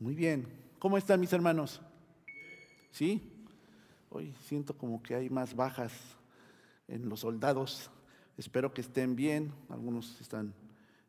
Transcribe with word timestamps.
Muy 0.00 0.16
bien. 0.16 0.46
¿Cómo 0.80 0.98
están 0.98 1.20
mis 1.20 1.32
hermanos? 1.32 1.80
¿Sí? 2.90 3.22
Hoy 4.10 4.34
siento 4.44 4.76
como 4.76 5.00
que 5.00 5.14
hay 5.14 5.30
más 5.30 5.54
bajas 5.54 5.92
en 6.88 7.08
los 7.08 7.20
soldados. 7.20 7.90
Espero 8.36 8.74
que 8.74 8.80
estén 8.80 9.14
bien. 9.14 9.52
Algunos 9.68 10.20
están 10.20 10.52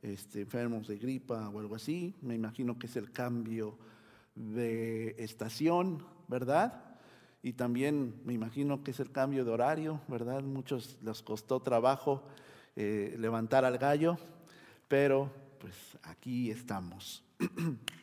este, 0.03 0.41
enfermos 0.41 0.87
de 0.87 0.99
gripa 0.99 1.49
o 1.49 1.59
algo 1.59 1.75
así. 1.75 2.13
Me 2.21 2.35
imagino 2.35 2.77
que 2.77 2.85
es 2.85 2.95
el 2.95 3.11
cambio 3.11 3.75
de 4.35 5.15
estación, 5.17 6.05
¿verdad? 6.27 6.95
Y 7.41 7.53
también 7.53 8.21
me 8.23 8.33
imagino 8.33 8.83
que 8.83 8.91
es 8.91 8.99
el 8.99 9.11
cambio 9.11 9.43
de 9.43 9.51
horario, 9.51 9.99
¿verdad? 10.07 10.43
Muchos 10.43 10.99
les 11.01 11.23
costó 11.23 11.59
trabajo 11.59 12.23
eh, 12.75 13.15
levantar 13.17 13.65
al 13.65 13.79
gallo, 13.79 14.17
pero 14.87 15.31
pues 15.59 15.73
aquí 16.03 16.51
estamos. 16.51 17.23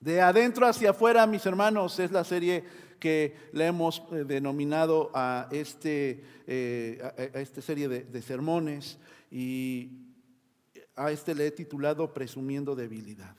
De 0.00 0.20
adentro 0.20 0.66
hacia 0.66 0.90
afuera, 0.90 1.26
mis 1.26 1.46
hermanos, 1.46 1.98
es 1.98 2.10
la 2.10 2.22
serie 2.24 2.64
que 3.00 3.36
le 3.52 3.66
hemos 3.66 4.02
eh, 4.12 4.24
denominado 4.24 5.10
a, 5.14 5.48
este, 5.50 6.24
eh, 6.46 7.00
a, 7.34 7.38
esta 7.38 7.62
serie 7.62 7.88
de, 7.88 8.04
de, 8.04 8.22
sermones 8.22 8.98
y 9.30 9.90
a 10.94 11.10
este 11.10 11.34
le 11.34 11.46
he 11.46 11.50
titulado 11.50 12.12
Presumiendo 12.12 12.74
debilidad. 12.74 13.34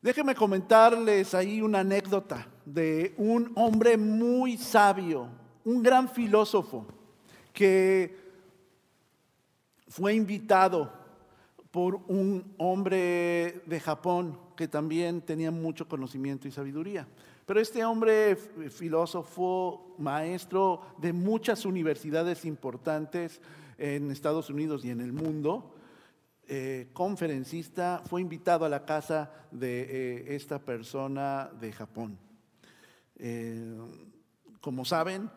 Déjenme 0.00 0.34
comentarles 0.34 1.34
ahí 1.34 1.60
una 1.60 1.80
anécdota 1.80 2.46
de 2.64 3.14
un 3.16 3.52
hombre 3.56 3.96
muy 3.96 4.56
sabio, 4.56 5.28
un 5.64 5.82
gran 5.82 6.08
filósofo, 6.08 6.86
que 7.52 8.16
fue 9.88 10.14
invitado 10.14 10.92
por 11.70 11.96
un 12.06 12.54
hombre 12.58 13.62
de 13.66 13.80
Japón 13.80 14.47
que 14.58 14.66
también 14.66 15.20
tenía 15.20 15.52
mucho 15.52 15.86
conocimiento 15.86 16.48
y 16.48 16.50
sabiduría. 16.50 17.06
Pero 17.46 17.60
este 17.60 17.84
hombre 17.84 18.34
filósofo, 18.34 19.94
maestro 19.98 20.82
de 20.98 21.12
muchas 21.12 21.64
universidades 21.64 22.44
importantes 22.44 23.40
en 23.78 24.10
Estados 24.10 24.50
Unidos 24.50 24.84
y 24.84 24.90
en 24.90 25.00
el 25.00 25.12
mundo, 25.12 25.76
eh, 26.48 26.88
conferencista, 26.92 28.02
fue 28.04 28.20
invitado 28.20 28.64
a 28.64 28.68
la 28.68 28.84
casa 28.84 29.30
de 29.52 29.82
eh, 29.82 30.34
esta 30.34 30.58
persona 30.58 31.48
de 31.60 31.72
Japón. 31.72 32.18
Eh, 33.14 33.76
como 34.60 34.84
saben, 34.84 35.30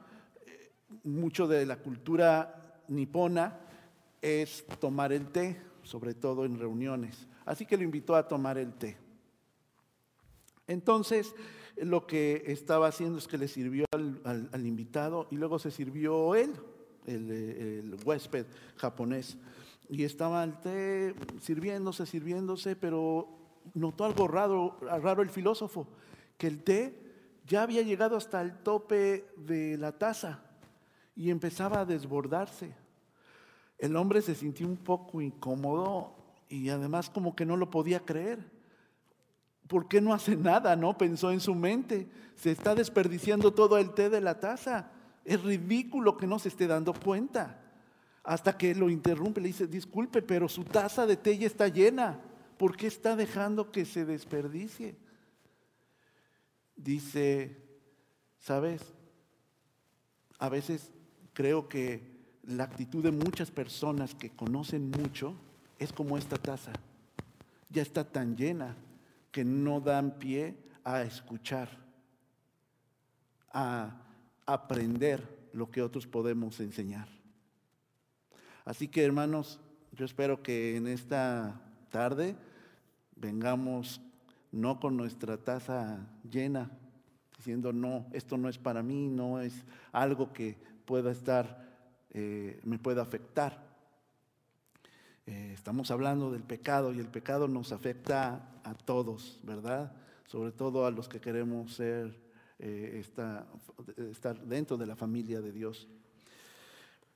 mucho 1.03 1.45
de 1.45 1.67
la 1.67 1.75
cultura 1.75 2.81
nipona 2.87 3.59
es 4.19 4.65
tomar 4.79 5.13
el 5.13 5.27
té, 5.27 5.61
sobre 5.83 6.15
todo 6.15 6.43
en 6.43 6.57
reuniones. 6.57 7.27
Así 7.45 7.67
que 7.67 7.77
lo 7.77 7.83
invitó 7.83 8.15
a 8.15 8.27
tomar 8.27 8.57
el 8.57 8.73
té. 8.73 8.97
Entonces, 10.71 11.35
lo 11.75 12.07
que 12.07 12.43
estaba 12.47 12.87
haciendo 12.87 13.17
es 13.17 13.27
que 13.27 13.37
le 13.37 13.49
sirvió 13.49 13.85
al, 13.91 14.65
invitado 14.65 15.27
y 15.31 15.35
luego 15.35 15.59
se 15.59 15.69
sirvió 15.69 16.33
él, 16.35 16.53
el, 17.05 17.97
huésped 18.05 18.45
japonés. 18.77 19.37
Y 19.89 20.05
estaba 20.05 20.43
el 20.45 20.59
té 20.61 21.13
sirviéndose, 21.41 22.05
sirviéndose, 22.05 22.77
pero 22.77 23.27
notó 23.73 24.05
algo 24.05 24.29
raro, 24.29 24.77
raro 24.79 25.21
el 25.21 25.29
filósofo, 25.29 25.87
que 26.37 26.47
el 26.47 26.63
té 26.63 26.95
ya 27.45 27.63
había 27.63 27.81
llegado 27.81 28.15
hasta 28.15 28.41
el 28.41 28.59
tope 28.59 29.25
de 29.35 29.77
la 29.77 29.91
taza 29.91 30.41
y 31.17 31.29
empezaba 31.31 31.81
a 31.81 31.85
desbordarse. 31.85 32.73
El 33.77 33.97
hombre 33.97 34.21
se 34.21 34.35
sintió 34.35 34.65
un 34.67 34.77
poco 34.77 35.19
incómodo 35.19 36.15
y 36.47 36.69
además 36.69 37.09
como 37.09 37.35
que 37.35 37.45
no 37.45 37.57
lo 37.57 37.69
podía 37.69 37.99
creer. 37.99 38.60
¿Por 39.71 39.87
qué 39.87 40.01
no 40.01 40.13
hace 40.13 40.35
nada? 40.35 40.75
No 40.75 40.97
pensó 40.97 41.31
en 41.31 41.39
su 41.39 41.55
mente. 41.55 42.05
Se 42.35 42.51
está 42.51 42.75
desperdiciando 42.75 43.53
todo 43.53 43.77
el 43.77 43.93
té 43.93 44.09
de 44.09 44.19
la 44.19 44.37
taza. 44.37 44.91
Es 45.23 45.41
ridículo 45.41 46.17
que 46.17 46.27
no 46.27 46.39
se 46.39 46.49
esté 46.49 46.67
dando 46.67 46.91
cuenta. 46.91 47.57
Hasta 48.21 48.57
que 48.57 48.75
lo 48.75 48.89
interrumpe, 48.89 49.39
le 49.39 49.47
dice, 49.47 49.67
disculpe, 49.67 50.21
pero 50.21 50.49
su 50.49 50.65
taza 50.65 51.05
de 51.05 51.15
té 51.15 51.37
ya 51.37 51.47
está 51.47 51.69
llena. 51.69 52.19
¿Por 52.57 52.75
qué 52.75 52.87
está 52.87 53.15
dejando 53.15 53.71
que 53.71 53.85
se 53.85 54.03
desperdicie? 54.03 54.97
Dice, 56.75 57.55
¿sabes? 58.39 58.81
A 60.37 60.49
veces 60.49 60.91
creo 61.31 61.69
que 61.69 62.11
la 62.43 62.65
actitud 62.65 63.01
de 63.01 63.11
muchas 63.11 63.51
personas 63.51 64.15
que 64.15 64.31
conocen 64.31 64.91
mucho 64.91 65.33
es 65.79 65.93
como 65.93 66.17
esta 66.17 66.35
taza. 66.35 66.73
Ya 67.69 67.81
está 67.81 68.03
tan 68.03 68.35
llena 68.35 68.75
que 69.31 69.43
no 69.45 69.79
dan 69.79 70.19
pie 70.19 70.57
a 70.83 71.01
escuchar, 71.03 71.69
a 73.51 74.01
aprender 74.45 75.49
lo 75.53 75.69
que 75.69 75.81
otros 75.81 76.07
podemos 76.07 76.59
enseñar. 76.59 77.07
Así 78.65 78.87
que 78.87 79.03
hermanos, 79.03 79.59
yo 79.93 80.05
espero 80.05 80.41
que 80.43 80.77
en 80.77 80.87
esta 80.87 81.59
tarde 81.89 82.35
vengamos 83.15 84.01
no 84.51 84.79
con 84.79 84.97
nuestra 84.97 85.37
taza 85.37 86.07
llena, 86.29 86.69
diciendo, 87.37 87.73
no, 87.73 88.05
esto 88.11 88.37
no 88.37 88.49
es 88.49 88.57
para 88.57 88.83
mí, 88.83 89.07
no 89.07 89.41
es 89.41 89.63
algo 89.91 90.31
que 90.31 90.57
pueda 90.85 91.11
estar, 91.11 91.65
eh, 92.11 92.59
me 92.63 92.77
pueda 92.77 93.01
afectar. 93.01 93.70
Eh, 95.27 95.51
estamos 95.53 95.91
hablando 95.91 96.31
del 96.31 96.41
pecado 96.41 96.93
y 96.93 96.99
el 96.99 97.07
pecado 97.07 97.47
nos 97.47 97.71
afecta 97.71 98.59
a 98.63 98.73
todos, 98.73 99.39
¿verdad? 99.43 99.93
Sobre 100.25 100.51
todo 100.51 100.85
a 100.87 100.91
los 100.91 101.07
que 101.07 101.21
queremos 101.21 101.75
ser, 101.75 102.19
eh, 102.57 103.03
estar 104.09 104.39
dentro 104.41 104.77
de 104.77 104.87
la 104.87 104.95
familia 104.95 105.39
de 105.39 105.51
Dios. 105.51 105.87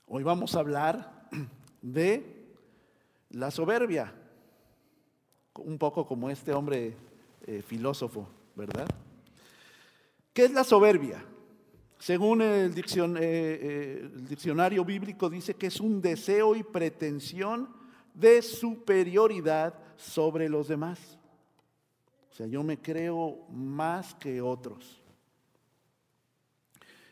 Hoy 0.06 0.22
vamos 0.22 0.56
a 0.56 0.60
hablar 0.60 1.30
de 1.82 2.46
la 3.32 3.50
soberbia, 3.50 4.14
un 5.56 5.80
poco 5.80 6.06
como 6.06 6.30
este 6.30 6.54
hombre 6.54 6.96
eh, 7.48 7.64
filósofo, 7.64 8.30
¿verdad? 8.56 8.88
¿Qué 10.32 10.46
es 10.46 10.52
la 10.52 10.64
soberbia? 10.64 11.26
Según 11.98 12.44
el, 12.44 12.72
el 12.76 14.28
diccionario 14.28 14.86
bíblico 14.86 15.28
dice 15.28 15.56
que 15.56 15.68
es 15.68 15.80
un 15.80 16.02
deseo 16.02 16.56
y 16.56 16.62
pretensión 16.62 17.75
de 18.16 18.42
superioridad 18.42 19.76
sobre 19.98 20.50
los 20.50 20.68
demás. 20.68 21.20
O 22.32 22.34
sea, 22.34 22.48
yo 22.48 22.64
me 22.64 22.82
creo 22.82 23.46
más 23.50 24.16
que 24.16 24.42
otros. 24.42 25.00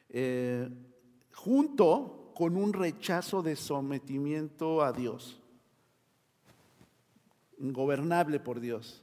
Eh, 0.09 0.67
junto 1.33 2.31
con 2.35 2.57
un 2.57 2.73
rechazo 2.73 3.41
de 3.41 3.55
sometimiento 3.55 4.83
a 4.83 4.91
Dios, 4.91 5.41
ingobernable 7.59 8.37
por 8.39 8.59
Dios. 8.59 9.01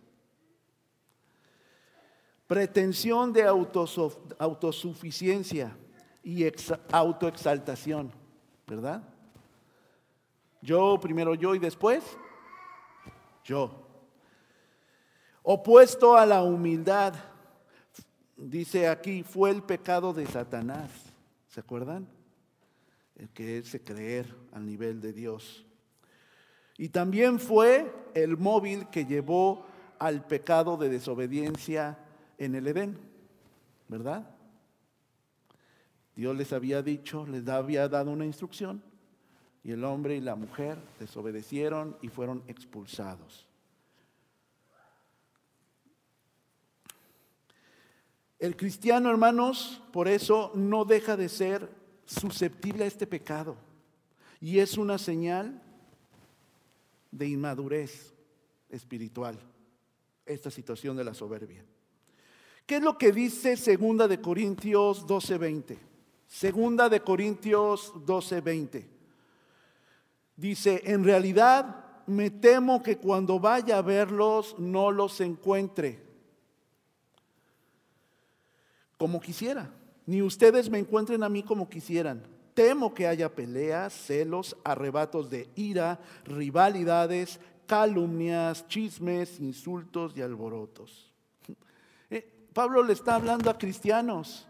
Pretensión 2.47 3.33
de 3.33 3.45
autosuficiencia 3.45 5.75
y 6.23 6.45
autoexaltación, 6.91 8.13
¿verdad? 8.67 9.03
Yo, 10.63 10.99
primero 11.01 11.35
yo 11.35 11.55
y 11.55 11.59
después 11.59 12.05
yo. 13.45 13.87
Opuesto 15.43 16.17
a 16.17 16.27
la 16.27 16.43
humildad, 16.43 17.15
dice 18.37 18.89
aquí, 18.89 19.23
fue 19.23 19.51
el 19.51 19.63
pecado 19.63 20.13
de 20.13 20.27
Satanás. 20.27 20.91
¿Se 21.49 21.61
acuerdan? 21.61 22.07
El 23.17 23.29
que 23.31 23.59
es 23.59 23.79
creer 23.85 24.35
al 24.53 24.67
nivel 24.67 25.01
de 25.01 25.13
Dios. 25.13 25.67
Y 26.77 26.89
también 26.91 27.39
fue 27.39 27.93
el 28.15 28.37
móvil 28.37 28.89
que 28.89 29.05
llevó 29.05 29.67
al 29.99 30.25
pecado 30.27 30.77
de 30.77 30.89
desobediencia 30.89 31.99
en 32.39 32.55
el 32.55 32.67
Edén, 32.67 32.99
¿verdad? 33.89 34.31
Dios 36.15 36.37
les 36.37 36.53
había 36.53 36.83
dicho, 36.83 37.27
les 37.27 37.47
había 37.49 37.89
dado 37.89 38.11
una 38.11 38.25
instrucción 38.25 38.83
y 39.63 39.73
el 39.73 39.85
hombre 39.85 40.17
y 40.17 40.21
la 40.21 40.35
mujer 40.35 40.79
desobedecieron 40.99 41.97
y 42.01 42.09
fueron 42.09 42.43
expulsados. 42.47 43.47
El 48.39 48.57
cristiano, 48.57 49.11
hermanos, 49.11 49.83
por 49.93 50.09
eso 50.09 50.51
no 50.55 50.87
deja 50.87 51.15
de 51.17 51.29
ser 51.29 51.69
susceptible 52.07 52.85
a 52.85 52.87
este 52.87 53.07
pecado. 53.07 53.57
Y 54.41 54.61
es 54.61 54.79
una 54.79 54.97
señal 54.97 55.63
de 57.11 57.29
inmadurez 57.29 58.15
espiritual, 58.71 59.39
esta 60.25 60.51
situación 60.51 60.97
de 60.97 61.05
la 61.05 61.13
soberbia. 61.13 61.63
¿Qué 62.65 62.77
es 62.77 62.83
lo 62.83 62.97
que 62.97 63.13
dice 63.13 63.59
Segunda 63.59 64.09
de 64.09 64.23
Corintios 64.23 65.07
12:20? 65.07 65.77
Segunda 66.27 66.89
de 66.89 67.01
Corintios 67.01 67.93
12:20. 68.07 69.00
Dice, 70.41 70.81
en 70.87 71.05
realidad 71.05 71.85
me 72.07 72.31
temo 72.31 72.83
que 72.83 72.97
cuando 72.97 73.39
vaya 73.39 73.77
a 73.77 73.83
verlos 73.83 74.57
no 74.59 74.91
los 74.91 75.21
encuentre 75.21 76.03
como 78.97 79.21
quisiera, 79.21 79.71
ni 80.07 80.23
ustedes 80.23 80.71
me 80.71 80.79
encuentren 80.79 81.23
a 81.23 81.29
mí 81.29 81.43
como 81.43 81.69
quisieran. 81.69 82.23
Temo 82.55 82.95
que 82.95 83.07
haya 83.07 83.35
peleas, 83.35 83.93
celos, 83.93 84.57
arrebatos 84.65 85.29
de 85.29 85.51
ira, 85.57 86.01
rivalidades, 86.25 87.39
calumnias, 87.67 88.67
chismes, 88.67 89.41
insultos 89.41 90.17
y 90.17 90.23
alborotos. 90.23 91.13
Eh, 92.11 92.29
Pablo 92.55 92.83
le 92.83 92.95
está 92.95 93.15
hablando 93.15 93.51
a 93.51 93.59
cristianos. 93.59 94.49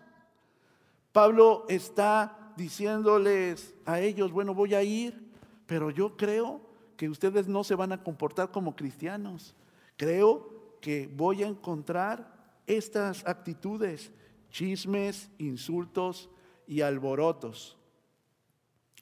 Pablo 1.12 1.66
está 1.69 2.52
diciéndoles 2.56 3.75
a 3.84 4.00
ellos, 4.00 4.32
bueno, 4.32 4.54
voy 4.54 4.75
a 4.75 4.82
ir, 4.82 5.30
pero 5.70 5.88
yo 5.88 6.17
creo 6.17 6.61
que 6.96 7.08
ustedes 7.08 7.46
no 7.46 7.62
se 7.62 7.76
van 7.76 7.93
a 7.93 8.02
comportar 8.02 8.50
como 8.50 8.75
cristianos. 8.75 9.55
Creo 9.96 10.75
que 10.81 11.06
voy 11.06 11.44
a 11.44 11.46
encontrar 11.46 12.56
estas 12.67 13.25
actitudes, 13.25 14.11
chismes, 14.50 15.31
insultos 15.38 16.28
y 16.67 16.81
alborotos. 16.81 17.78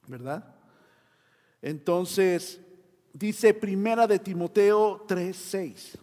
¿Verdad? 0.07 0.55
Entonces, 1.63 2.61
dice 3.15 3.55
Primera 3.55 4.07
de 4.07 4.19
Timoteo 4.19 5.07
3:6. 5.09 5.97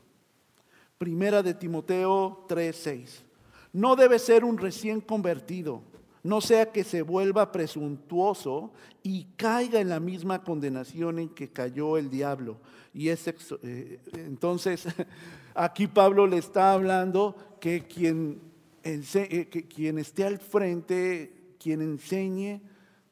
Primera 0.98 1.44
de 1.44 1.54
Timoteo 1.54 2.44
3:6. 2.50 3.24
No 3.72 3.96
debe 3.96 4.18
ser 4.18 4.44
un 4.44 4.58
recién 4.58 5.00
convertido 5.00 5.84
no 6.26 6.42
sea 6.42 6.72
que 6.72 6.84
se 6.84 7.04
vuelva 7.04 7.52
presuntuoso 7.52 8.74
y 9.04 9.26
caiga 9.38 9.80
en 9.80 9.90
la 9.90 10.00
misma 10.00 10.44
condenación 10.44 11.20
en 11.20 11.30
que 11.30 11.50
cayó 11.52 11.98
el 11.98 12.10
diablo. 12.10 12.58
Y 12.96 13.10
es, 13.10 13.28
eh, 13.28 14.00
entonces, 14.14 14.88
aquí 15.54 15.86
Pablo 15.86 16.26
le 16.26 16.40
está 16.40 16.74
hablando 16.74 17.36
que 17.62 17.84
quien, 17.84 18.42
eh, 18.84 19.48
que 19.52 19.68
quien 19.68 20.00
esté 20.00 20.24
al 20.24 20.40
frente, 20.40 21.32
quien 21.60 21.84
enseñe, 21.84 22.60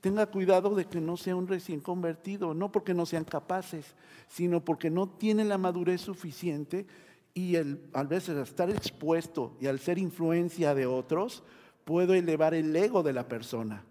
tenga 0.02 0.26
cuidado 0.26 0.74
de 0.74 0.86
que 0.86 1.00
no 1.00 1.16
sea 1.16 1.36
un 1.36 1.48
recién 1.48 1.82
convertido, 1.82 2.56
no 2.56 2.72
porque 2.72 2.96
no 2.96 3.06
sean 3.06 3.26
capaces, 3.26 3.94
sino 4.28 4.66
porque 4.66 4.90
no 4.90 5.08
tienen 5.08 5.50
la 5.50 5.60
madurez 5.60 6.02
suficiente 6.02 6.88
y 7.36 7.58
el, 7.58 7.80
a 7.94 8.02
veces 8.02 8.30
al 8.38 8.42
estar 8.42 8.72
expuesto 8.72 9.56
y 9.62 9.68
al 9.68 9.78
ser 9.78 10.00
influencia 10.00 10.74
de 10.74 10.88
otros, 10.88 11.44
puedo 11.86 12.14
elevar 12.14 12.54
el 12.54 12.76
ego 12.76 13.04
de 13.04 13.14
la 13.14 13.28
persona 13.28 13.84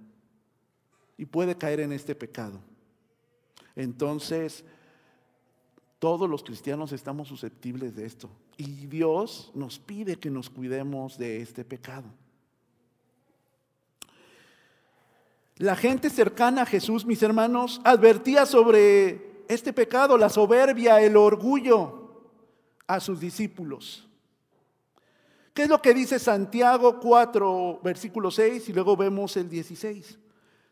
y 1.17 1.27
puede 1.27 1.56
caer 1.56 1.81
en 1.81 1.93
este 1.93 2.15
pecado. 2.15 2.61
Entonces, 3.77 4.65
todos 5.99 6.29
los 6.29 6.43
cristianos 6.43 6.93
estamos 6.93 7.29
susceptibles 7.29 7.94
de 7.94 8.06
esto 8.06 8.29
y 8.56 8.87
Dios 8.87 9.53
nos 9.55 9.79
pide 9.79 10.17
que 10.17 10.31
nos 10.31 10.50
cuidemos 10.50 11.17
de 11.19 11.41
este 11.41 11.65
pecado. 11.65 12.09
La 15.59 15.77
gente 15.77 16.11
cercana 16.11 16.62
a 16.62 16.67
Jesús, 16.67 17.06
mis 17.06 17.23
hermanos, 17.23 17.81
advertía 17.85 18.47
sobre 18.47 19.45
este 19.49 19.73
pecado, 19.73 20.19
la 20.19 20.29
soberbia, 20.29 21.00
el 21.00 21.17
orgullo 21.17 22.11
a 22.87 22.99
sus 22.99 23.21
discípulos. 23.21 24.09
¿Qué 25.54 25.64
es 25.64 25.69
lo 25.69 25.82
que 25.82 25.93
dice 25.93 26.19
Santiago 26.19 26.99
4, 26.99 27.81
versículo 27.82 28.31
6? 28.31 28.70
Y 28.70 28.72
luego 28.72 28.96
vemos 28.96 29.37
el 29.37 29.49
16. 29.50 30.19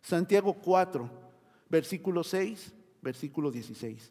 Santiago 0.01 0.55
4, 0.55 1.11
versículo 1.69 2.25
6, 2.25 2.73
versículo 3.03 3.51
16. 3.51 4.11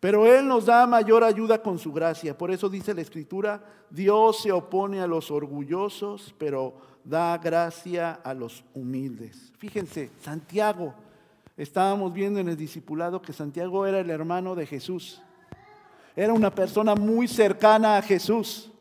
Pero 0.00 0.26
Él 0.26 0.46
nos 0.48 0.66
da 0.66 0.86
mayor 0.86 1.22
ayuda 1.22 1.62
con 1.62 1.78
su 1.78 1.92
gracia. 1.92 2.36
Por 2.36 2.50
eso 2.50 2.68
dice 2.68 2.94
la 2.94 3.02
Escritura, 3.02 3.62
Dios 3.90 4.42
se 4.42 4.52
opone 4.52 5.00
a 5.00 5.06
los 5.06 5.30
orgullosos, 5.30 6.34
pero 6.38 6.76
da 7.04 7.36
gracia 7.38 8.12
a 8.12 8.32
los 8.32 8.64
humildes. 8.74 9.52
Fíjense, 9.58 10.10
Santiago, 10.22 10.94
estábamos 11.56 12.12
viendo 12.12 12.40
en 12.40 12.48
el 12.48 12.56
discipulado 12.56 13.20
que 13.20 13.32
Santiago 13.32 13.86
era 13.86 14.00
el 14.00 14.10
hermano 14.10 14.54
de 14.54 14.66
Jesús. 14.66 15.20
Era 16.14 16.32
una 16.32 16.54
persona 16.54 16.94
muy 16.94 17.28
cercana 17.28 17.98
a 17.98 18.02
Jesús. 18.02 18.72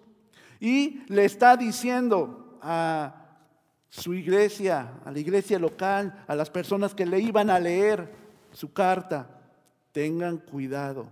Y 0.60 1.04
le 1.08 1.26
está 1.26 1.58
diciendo 1.58 2.58
a 2.62 3.26
su 3.90 4.14
iglesia, 4.14 5.00
a 5.06 5.12
la 5.12 5.20
iglesia 5.20 5.60
local, 5.60 6.24
a 6.28 6.36
las 6.36 6.50
personas 6.50 6.94
que 6.94 7.06
le 7.06 7.20
iban 7.20 7.50
a 7.50 7.60
leer 7.60 8.14
su 8.52 8.74
carta, 8.74 9.30
tengan 9.92 10.38
cuidado. 10.38 11.08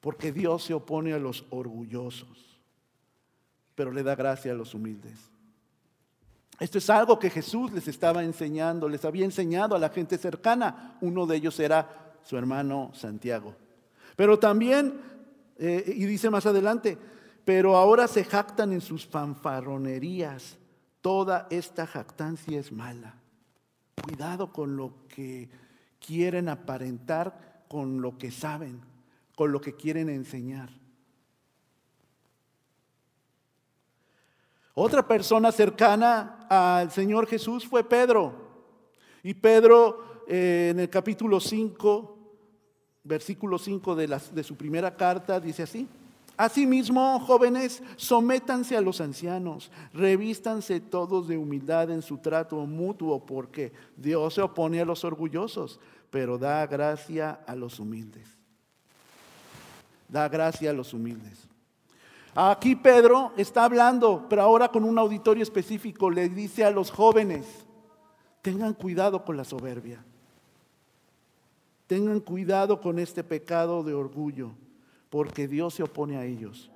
Porque 0.00 0.32
Dios 0.32 0.64
se 0.64 0.74
opone 0.74 1.12
a 1.12 1.18
los 1.18 1.44
orgullosos, 1.50 2.58
pero 3.74 3.92
le 3.92 4.02
da 4.02 4.14
gracia 4.14 4.52
a 4.52 4.54
los 4.54 4.74
humildes. 4.74 5.30
Esto 6.58 6.78
es 6.78 6.90
algo 6.90 7.18
que 7.18 7.30
Jesús 7.30 7.72
les 7.72 7.88
estaba 7.88 8.22
enseñando, 8.22 8.88
les 8.88 9.04
había 9.04 9.24
enseñado 9.24 9.74
a 9.74 9.78
la 9.78 9.88
gente 9.88 10.18
cercana. 10.18 10.96
Uno 11.00 11.26
de 11.26 11.36
ellos 11.36 11.58
era 11.58 12.18
su 12.22 12.36
hermano 12.36 12.90
Santiago. 12.94 13.54
Pero 14.14 14.38
también 14.38 15.00
eh, 15.62 15.92
y 15.94 16.06
dice 16.06 16.30
más 16.30 16.46
adelante, 16.46 16.96
pero 17.44 17.76
ahora 17.76 18.08
se 18.08 18.24
jactan 18.24 18.72
en 18.72 18.80
sus 18.80 19.06
fanfarronerías. 19.06 20.56
Toda 21.02 21.46
esta 21.50 21.86
jactancia 21.86 22.58
es 22.58 22.72
mala. 22.72 23.16
Cuidado 24.02 24.54
con 24.54 24.76
lo 24.76 25.06
que 25.06 25.50
quieren 25.98 26.48
aparentar, 26.48 27.64
con 27.68 28.00
lo 28.00 28.16
que 28.16 28.30
saben, 28.30 28.80
con 29.36 29.52
lo 29.52 29.60
que 29.60 29.74
quieren 29.74 30.08
enseñar. 30.08 30.70
Otra 34.72 35.06
persona 35.06 35.52
cercana 35.52 36.46
al 36.48 36.90
Señor 36.90 37.26
Jesús 37.26 37.66
fue 37.66 37.84
Pedro. 37.84 38.32
Y 39.22 39.34
Pedro 39.34 40.24
eh, 40.26 40.68
en 40.70 40.80
el 40.80 40.88
capítulo 40.88 41.38
5 41.38 42.19
versículo 43.04 43.58
5 43.58 43.94
de, 43.96 44.20
de 44.32 44.42
su 44.42 44.56
primera 44.56 44.94
carta 44.96 45.40
dice 45.40 45.62
así. 45.62 45.88
Asimismo, 46.36 47.20
jóvenes, 47.20 47.82
sométanse 47.96 48.74
a 48.74 48.80
los 48.80 49.02
ancianos, 49.02 49.70
revístanse 49.92 50.80
todos 50.80 51.28
de 51.28 51.36
humildad 51.36 51.90
en 51.90 52.00
su 52.00 52.16
trato 52.16 52.56
mutuo, 52.64 53.26
porque 53.26 53.74
Dios 53.94 54.34
se 54.34 54.40
opone 54.40 54.80
a 54.80 54.86
los 54.86 55.04
orgullosos, 55.04 55.78
pero 56.08 56.38
da 56.38 56.66
gracia 56.66 57.40
a 57.46 57.54
los 57.54 57.78
humildes. 57.78 58.26
Da 60.08 60.30
gracia 60.30 60.70
a 60.70 60.72
los 60.72 60.94
humildes. 60.94 61.46
Aquí 62.34 62.74
Pedro 62.74 63.32
está 63.36 63.64
hablando, 63.64 64.26
pero 64.28 64.40
ahora 64.40 64.68
con 64.68 64.84
un 64.84 64.98
auditorio 64.98 65.42
específico, 65.42 66.08
le 66.08 66.30
dice 66.30 66.64
a 66.64 66.70
los 66.70 66.90
jóvenes, 66.90 67.66
tengan 68.40 68.72
cuidado 68.72 69.26
con 69.26 69.36
la 69.36 69.44
soberbia. 69.44 70.02
Tengan 71.90 72.20
cuidado 72.20 72.80
con 72.80 73.00
este 73.00 73.24
pecado 73.24 73.82
de 73.82 73.94
orgullo, 73.94 74.52
porque 75.08 75.48
Dios 75.48 75.74
se 75.74 75.82
opone 75.82 76.16
a 76.18 76.24
ellos. 76.24 76.70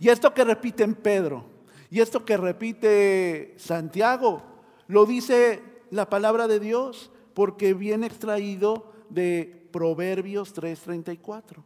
Y 0.00 0.08
esto 0.08 0.32
que 0.32 0.44
repite 0.44 0.82
en 0.82 0.94
Pedro, 0.94 1.44
y 1.90 2.00
esto 2.00 2.24
que 2.24 2.38
repite 2.38 3.52
Santiago, 3.58 4.42
lo 4.86 5.04
dice 5.04 5.62
la 5.90 6.08
palabra 6.08 6.48
de 6.48 6.58
Dios, 6.58 7.10
porque 7.34 7.74
viene 7.74 8.06
extraído 8.06 8.90
de 9.10 9.68
Proverbios 9.70 10.54
3:34. 10.54 11.62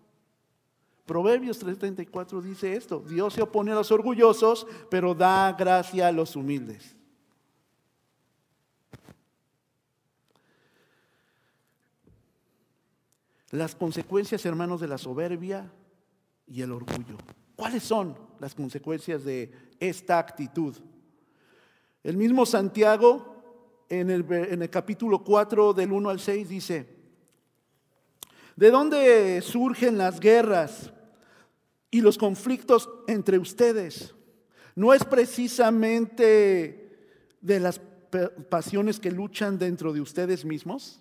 Proverbios 1.06 1.60
3:34 1.60 2.42
dice 2.42 2.74
esto, 2.74 3.04
Dios 3.08 3.34
se 3.34 3.42
opone 3.42 3.70
a 3.70 3.76
los 3.76 3.92
orgullosos, 3.92 4.66
pero 4.90 5.14
da 5.14 5.52
gracia 5.52 6.08
a 6.08 6.12
los 6.12 6.34
humildes. 6.34 6.95
Las 13.50 13.74
consecuencias, 13.74 14.44
hermanos, 14.44 14.80
de 14.80 14.88
la 14.88 14.98
soberbia 14.98 15.70
y 16.46 16.62
el 16.62 16.72
orgullo. 16.72 17.16
¿Cuáles 17.54 17.82
son 17.82 18.18
las 18.40 18.54
consecuencias 18.54 19.24
de 19.24 19.52
esta 19.78 20.18
actitud? 20.18 20.76
El 22.02 22.16
mismo 22.16 22.44
Santiago, 22.44 23.84
en 23.88 24.10
el, 24.10 24.70
capítulo 24.70 25.22
4 25.22 25.72
del 25.72 25.92
1 25.92 26.10
al 26.10 26.20
6, 26.20 26.48
dice, 26.48 26.86
¿de 28.56 28.70
dónde 28.70 29.40
surgen 29.42 29.96
las 29.96 30.20
guerras 30.20 30.92
y 31.90 32.00
los 32.00 32.18
conflictos 32.18 32.88
entre 33.06 33.38
ustedes? 33.38 34.14
¿No 34.74 34.92
es 34.92 35.04
precisamente 35.04 36.86
de 37.40 37.60
las 37.60 37.80
pasiones 38.50 39.00
que 39.00 39.10
luchan 39.10 39.58
dentro 39.58 39.92
de 39.92 40.00
ustedes 40.00 40.44
mismos? 40.44 41.00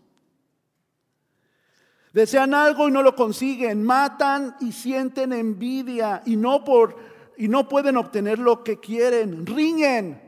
Desean 2.16 2.54
algo 2.54 2.88
y 2.88 2.94
no 2.94 3.04
lo 3.04 3.14
consiguen, 3.14 3.84
matan 3.84 4.56
y 4.62 4.72
sienten 4.72 5.34
envidia 5.34 6.22
y 6.26 6.38
no 6.38 6.64
por 6.64 6.96
y 7.36 7.50
no 7.50 7.68
pueden 7.68 7.98
obtener 7.98 8.40
lo 8.40 8.64
que 8.64 8.80
quieren, 8.80 9.46
riñen 9.46 10.22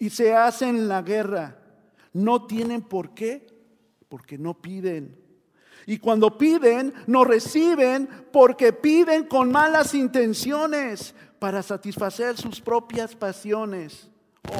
y 0.00 0.10
se 0.10 0.34
hacen 0.34 0.88
la 0.88 1.02
guerra. 1.02 1.58
No 2.12 2.46
tienen 2.46 2.82
por 2.82 3.14
qué, 3.14 3.46
porque 4.08 4.36
no 4.36 4.60
piden. 4.60 5.16
Y 5.86 5.98
cuando 5.98 6.36
piden, 6.36 6.92
no 7.06 7.22
reciben 7.22 8.08
porque 8.32 8.72
piden 8.72 9.26
con 9.28 9.52
malas 9.52 9.94
intenciones 9.94 11.14
para 11.38 11.62
satisfacer 11.62 12.36
sus 12.36 12.60
propias 12.60 13.14
pasiones. 13.14 14.10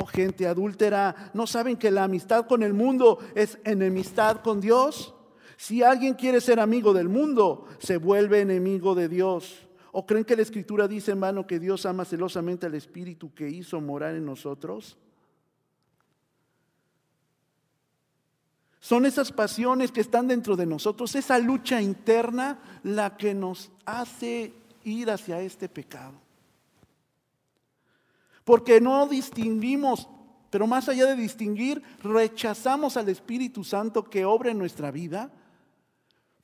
Oh, 0.00 0.06
gente 0.06 0.46
adúltera, 0.46 1.32
¿no 1.34 1.48
saben 1.48 1.76
que 1.76 1.90
la 1.90 2.04
amistad 2.04 2.46
con 2.46 2.62
el 2.62 2.72
mundo 2.72 3.18
es 3.34 3.58
enemistad 3.64 4.42
con 4.42 4.60
Dios? 4.60 5.12
Si 5.56 5.82
alguien 5.82 6.14
quiere 6.14 6.40
ser 6.40 6.60
amigo 6.60 6.92
del 6.92 7.08
mundo, 7.08 7.66
se 7.78 7.96
vuelve 7.96 8.40
enemigo 8.40 8.94
de 8.94 9.08
Dios. 9.08 9.66
¿O 9.92 10.04
creen 10.04 10.24
que 10.24 10.36
la 10.36 10.42
escritura 10.42 10.86
dice 10.86 11.12
en 11.12 11.20
vano 11.20 11.46
que 11.46 11.58
Dios 11.58 11.86
ama 11.86 12.04
celosamente 12.04 12.66
al 12.66 12.74
Espíritu 12.74 13.32
que 13.32 13.48
hizo 13.48 13.80
morar 13.80 14.14
en 14.14 14.26
nosotros? 14.26 14.98
Son 18.78 19.06
esas 19.06 19.32
pasiones 19.32 19.90
que 19.90 20.02
están 20.02 20.28
dentro 20.28 20.54
de 20.54 20.66
nosotros, 20.66 21.14
esa 21.16 21.38
lucha 21.38 21.80
interna 21.80 22.60
la 22.84 23.16
que 23.16 23.34
nos 23.34 23.70
hace 23.84 24.52
ir 24.84 25.10
hacia 25.10 25.40
este 25.40 25.68
pecado. 25.68 26.14
Porque 28.44 28.80
no 28.80 29.08
distinguimos, 29.08 30.08
pero 30.50 30.68
más 30.68 30.88
allá 30.88 31.06
de 31.06 31.16
distinguir, 31.16 31.82
rechazamos 32.04 32.96
al 32.96 33.08
Espíritu 33.08 33.64
Santo 33.64 34.04
que 34.04 34.24
obra 34.24 34.52
en 34.52 34.58
nuestra 34.58 34.92
vida, 34.92 35.32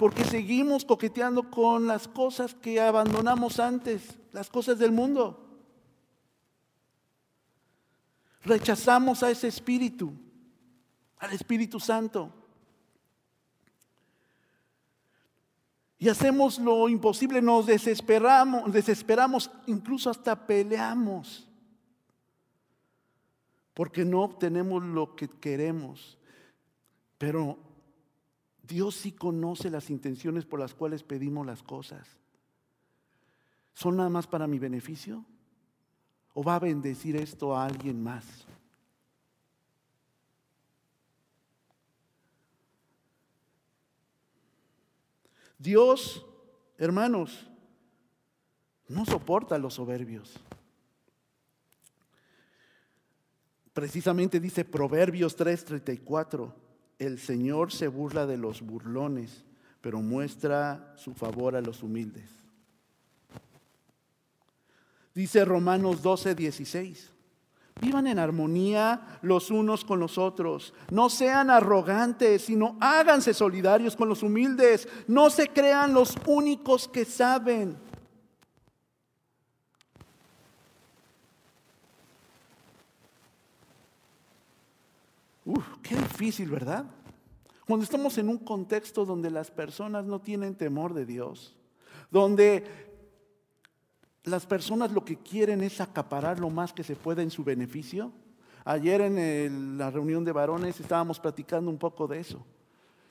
porque 0.03 0.25
seguimos 0.25 0.85
coqueteando 0.85 1.49
con 1.49 1.87
las 1.87 2.09
cosas 2.09 2.57
que 2.57 2.81
abandonamos 2.81 3.61
antes, 3.61 4.19
las 4.33 4.51
cosas 4.51 4.77
del 4.77 4.91
mundo. 4.91 5.49
Rechazamos 8.43 9.23
a 9.23 9.31
ese 9.31 9.47
Espíritu, 9.47 10.13
al 11.19 11.33
Espíritu 11.33 11.79
Santo. 11.79 12.35
Y 16.01 16.09
hacemos 16.09 16.59
lo 16.59 16.89
imposible, 16.89 17.41
nos 17.41 17.67
desesperamos, 17.67 18.73
desesperamos, 18.73 19.53
incluso 19.69 20.11
hasta 20.11 20.49
peleamos 20.49 21.49
porque 23.73 24.05
no 24.05 24.23
obtenemos 24.23 24.83
lo 24.83 25.15
que 25.15 25.29
queremos. 25.29 26.19
Pero 27.19 27.57
Dios 28.63 28.95
sí 28.95 29.13
conoce 29.13 29.71
las 29.71 29.91
intenciones 29.91 30.45
por 30.45 30.61
las 30.61 30.75
cuales 30.75 31.03
pedimos 31.03 31.47
las 31.47 31.63
cosas. 31.63 32.09
¿Son 33.75 33.97
nada 33.97 34.09
más 34.09 34.27
para 34.27 34.47
mi 34.47 34.59
beneficio? 34.59 35.25
¿O 36.35 36.43
va 36.43 36.57
a 36.57 36.61
bendecir 36.61 37.17
esto 37.17 37.57
a 37.57 37.67
alguien 37.67 38.03
más? 38.03 38.47
Dios, 45.59 46.27
hermanos, 46.77 47.49
no 48.89 49.05
soporta 49.05 49.59
los 49.59 49.75
soberbios. 49.75 50.41
Precisamente 53.73 54.41
dice 54.41 54.65
Proverbios 54.65 55.37
3:34, 55.37 56.53
el 57.03 57.19
Señor 57.19 57.73
se 57.73 57.89
burla 57.89 58.27
de 58.27 58.37
los 58.37 58.63
burlones, 58.63 59.45
pero 59.81 60.01
muestra 60.01 60.95
su 60.97 61.15
favor 61.15 61.57
a 61.57 61.61
los 61.61 61.83
humildes. 61.83 62.31
Dice 65.15 65.45
Romanos 65.45 66.03
12:16, 66.03 67.11
vivan 67.81 68.07
en 68.07 68.19
armonía 68.19 69.19
los 69.23 69.51
unos 69.51 69.85
con 69.85 70.01
los 70.01 70.17
otros, 70.17 70.73
no 70.91 71.11
sean 71.11 71.51
arrogantes, 71.51 72.43
sino 72.43 72.77
háganse 72.81 73.35
solidarios 73.35 73.97
con 73.97 74.09
los 74.09 74.23
humildes, 74.23 74.89
no 75.09 75.29
se 75.29 75.49
crean 75.49 75.93
los 75.93 76.15
únicos 76.27 76.89
que 76.89 77.05
saben 77.05 77.77
Uf, 85.45 85.65
qué 85.83 85.97
difícil, 86.23 86.51
¿verdad? 86.51 86.85
Cuando 87.67 87.83
estamos 87.83 88.17
en 88.17 88.29
un 88.29 88.39
contexto 88.39 89.05
donde 89.05 89.29
las 89.29 89.51
personas 89.51 90.05
no 90.05 90.21
tienen 90.21 90.55
temor 90.55 90.95
de 90.95 91.05
Dios, 91.05 91.57
donde 92.13 92.63
las 94.23 94.47
personas 94.47 94.93
lo 94.93 95.05
que 95.05 95.17
quieren 95.17 95.63
es 95.63 95.81
acaparar 95.81 96.39
lo 96.39 96.49
más 96.49 96.73
que 96.73 96.85
se 96.85 96.95
pueda 96.95 97.23
en 97.23 97.33
su 97.33 97.43
beneficio. 97.43 98.13
Ayer 98.65 99.01
en 99.01 99.77
la 99.77 99.91
reunión 99.91 100.25
de 100.25 100.31
varones 100.31 100.79
estábamos 100.79 101.19
platicando 101.19 101.69
un 101.69 101.79
poco 101.79 102.07
de 102.07 102.21
eso. 102.21 102.47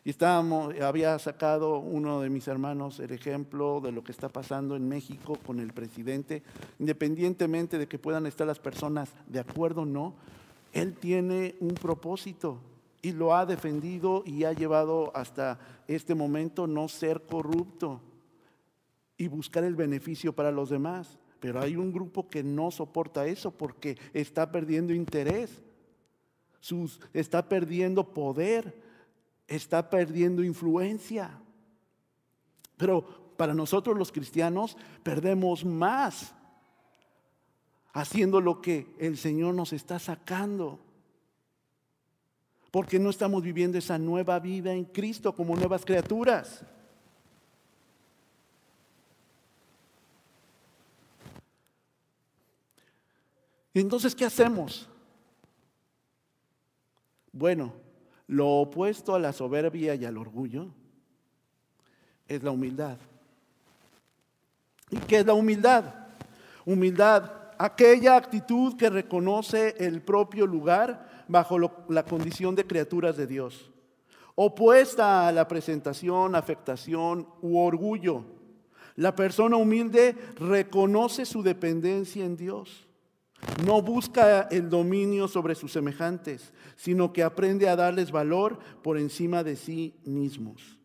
Y 0.05 0.11
estábamos, 0.11 0.73
había 0.79 1.19
sacado 1.19 1.79
uno 1.79 2.21
de 2.21 2.29
mis 2.29 2.47
hermanos 2.47 3.01
el 3.01 3.11
ejemplo 3.11 3.81
de 3.81 3.91
lo 3.91 4.05
que 4.05 4.13
está 4.13 4.29
pasando 4.29 4.77
en 4.77 4.87
México 4.87 5.37
con 5.45 5.59
el 5.59 5.73
presidente, 5.73 6.43
independientemente 6.79 7.77
de 7.77 7.89
que 7.89 7.99
puedan 7.99 8.25
estar 8.25 8.47
las 8.47 8.59
personas 8.59 9.09
de 9.27 9.41
acuerdo 9.41 9.81
o 9.81 9.85
no, 9.85 10.15
él 10.71 10.95
tiene 10.95 11.55
un 11.59 11.73
propósito 11.73 12.70
y 13.01 13.11
lo 13.11 13.35
ha 13.35 13.45
defendido 13.45 14.23
y 14.25 14.43
ha 14.43 14.53
llevado 14.53 15.11
hasta 15.15 15.59
este 15.87 16.13
momento 16.15 16.67
no 16.67 16.87
ser 16.87 17.21
corrupto 17.23 18.01
y 19.17 19.27
buscar 19.27 19.63
el 19.63 19.75
beneficio 19.75 20.33
para 20.33 20.51
los 20.51 20.69
demás. 20.69 21.19
Pero 21.39 21.59
hay 21.59 21.75
un 21.75 21.91
grupo 21.91 22.29
que 22.29 22.43
no 22.43 22.69
soporta 22.69 23.25
eso 23.25 23.51
porque 23.51 23.97
está 24.13 24.51
perdiendo 24.51 24.93
interés, 24.93 25.61
está 27.13 27.49
perdiendo 27.49 28.13
poder, 28.13 28.79
está 29.47 29.89
perdiendo 29.89 30.43
influencia. 30.43 31.31
Pero 32.77 33.33
para 33.37 33.55
nosotros 33.55 33.97
los 33.97 34.11
cristianos 34.11 34.77
perdemos 35.01 35.65
más 35.65 36.35
haciendo 37.93 38.39
lo 38.39 38.61
que 38.61 38.93
el 38.99 39.17
Señor 39.17 39.55
nos 39.55 39.73
está 39.73 39.97
sacando. 39.99 40.79
Porque 42.71 42.97
no 42.97 43.09
estamos 43.09 43.43
viviendo 43.43 43.77
esa 43.77 43.97
nueva 43.97 44.39
vida 44.39 44.73
en 44.73 44.85
Cristo 44.85 45.35
como 45.35 45.55
nuevas 45.55 45.83
criaturas. 45.83 46.63
Entonces, 53.73 54.15
¿qué 54.15 54.25
hacemos? 54.25 54.89
Bueno, 57.31 57.73
lo 58.27 58.47
opuesto 58.47 59.15
a 59.15 59.19
la 59.19 59.33
soberbia 59.33 59.95
y 59.95 60.05
al 60.05 60.17
orgullo 60.17 60.67
es 62.27 62.41
la 62.43 62.51
humildad. 62.51 62.97
¿Y 64.89 64.97
qué 64.97 65.19
es 65.19 65.25
la 65.25 65.33
humildad? 65.33 65.93
Humildad 66.65 67.31
aquella 67.57 68.15
actitud 68.15 68.75
que 68.75 68.89
reconoce 68.89 69.75
el 69.79 70.01
propio 70.01 70.45
lugar 70.47 71.10
bajo 71.31 71.57
la 71.87 72.03
condición 72.03 72.55
de 72.55 72.67
criaturas 72.67 73.15
de 73.15 73.25
Dios, 73.25 73.71
opuesta 74.35 75.27
a 75.27 75.31
la 75.31 75.47
presentación, 75.47 76.35
afectación 76.35 77.27
u 77.41 77.57
orgullo. 77.57 78.25
La 78.97 79.15
persona 79.15 79.55
humilde 79.55 80.15
reconoce 80.35 81.25
su 81.25 81.41
dependencia 81.41 82.25
en 82.25 82.35
Dios. 82.35 82.85
No 83.65 83.81
busca 83.81 84.43
el 84.51 84.69
dominio 84.69 85.27
sobre 85.27 85.55
sus 85.55 85.71
semejantes, 85.71 86.53
sino 86.75 87.13
que 87.13 87.23
aprende 87.23 87.69
a 87.69 87.75
darles 87.75 88.11
valor 88.11 88.59
por 88.83 88.97
encima 88.97 89.43
de 89.43 89.55
sí 89.55 89.95
mismos. 90.03 90.77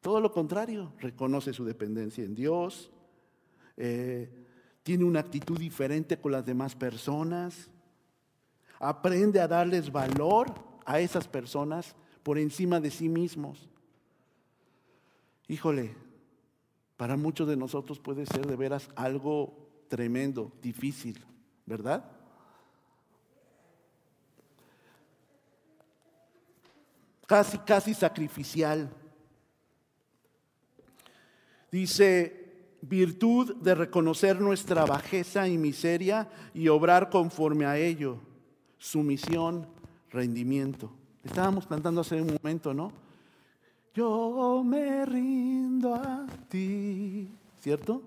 Todo 0.00 0.20
lo 0.20 0.32
contrario, 0.32 0.92
reconoce 0.98 1.52
su 1.52 1.64
dependencia 1.64 2.24
en 2.24 2.34
Dios, 2.34 2.90
eh, 3.76 4.30
tiene 4.82 5.04
una 5.04 5.20
actitud 5.20 5.58
diferente 5.58 6.18
con 6.18 6.32
las 6.32 6.46
demás 6.46 6.74
personas, 6.74 7.70
aprende 8.78 9.40
a 9.40 9.48
darles 9.48 9.90
valor 9.90 10.52
a 10.84 11.00
esas 11.00 11.26
personas 11.26 11.94
por 12.22 12.38
encima 12.38 12.80
de 12.80 12.90
sí 12.90 13.08
mismos. 13.08 13.68
Híjole, 15.48 15.94
para 16.96 17.16
muchos 17.16 17.46
de 17.46 17.56
nosotros 17.56 17.98
puede 17.98 18.26
ser 18.26 18.46
de 18.46 18.56
veras 18.56 18.88
algo 18.96 19.68
tremendo, 19.88 20.52
difícil, 20.60 21.24
¿verdad? 21.64 22.04
Casi, 27.26 27.58
casi 27.58 27.94
sacrificial. 27.94 28.90
Dice 31.70 32.46
virtud 32.82 33.56
de 33.56 33.74
reconocer 33.74 34.40
nuestra 34.40 34.84
bajeza 34.84 35.48
y 35.48 35.58
miseria 35.58 36.30
y 36.54 36.68
obrar 36.68 37.10
conforme 37.10 37.66
a 37.66 37.76
ello. 37.76 38.20
Sumisión, 38.78 39.66
rendimiento. 40.10 40.90
Estábamos 41.24 41.66
cantando 41.66 42.00
hace 42.00 42.20
un 42.20 42.34
momento, 42.34 42.72
¿no? 42.72 42.92
Yo 43.94 44.62
me 44.64 45.04
rindo 45.06 45.94
a 45.94 46.26
ti, 46.48 47.30
¿cierto? 47.60 48.02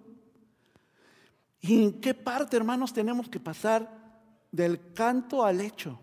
¿Y 1.61 1.83
en 1.83 1.99
qué 1.99 2.13
parte, 2.13 2.55
hermanos, 2.55 2.93
tenemos 2.93 3.27
que 3.27 3.39
pasar 3.39 3.89
del 4.51 4.93
canto 4.93 5.43
al 5.43 5.61
hecho? 5.61 5.99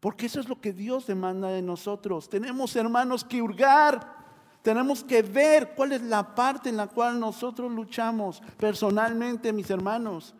Porque 0.00 0.26
eso 0.26 0.40
es 0.40 0.48
lo 0.48 0.60
que 0.60 0.72
Dios 0.72 1.06
demanda 1.06 1.48
de 1.48 1.60
nosotros. 1.60 2.28
Tenemos 2.28 2.76
hermanos 2.76 3.24
que 3.24 3.42
hurgar. 3.42 4.16
Tenemos 4.62 5.02
que 5.02 5.22
ver 5.22 5.74
cuál 5.74 5.92
es 5.92 6.02
la 6.02 6.34
parte 6.34 6.68
en 6.68 6.76
la 6.76 6.86
cual 6.86 7.18
nosotros 7.18 7.70
luchamos 7.70 8.40
personalmente, 8.56 9.52
mis 9.52 9.70
hermanos. 9.70 10.34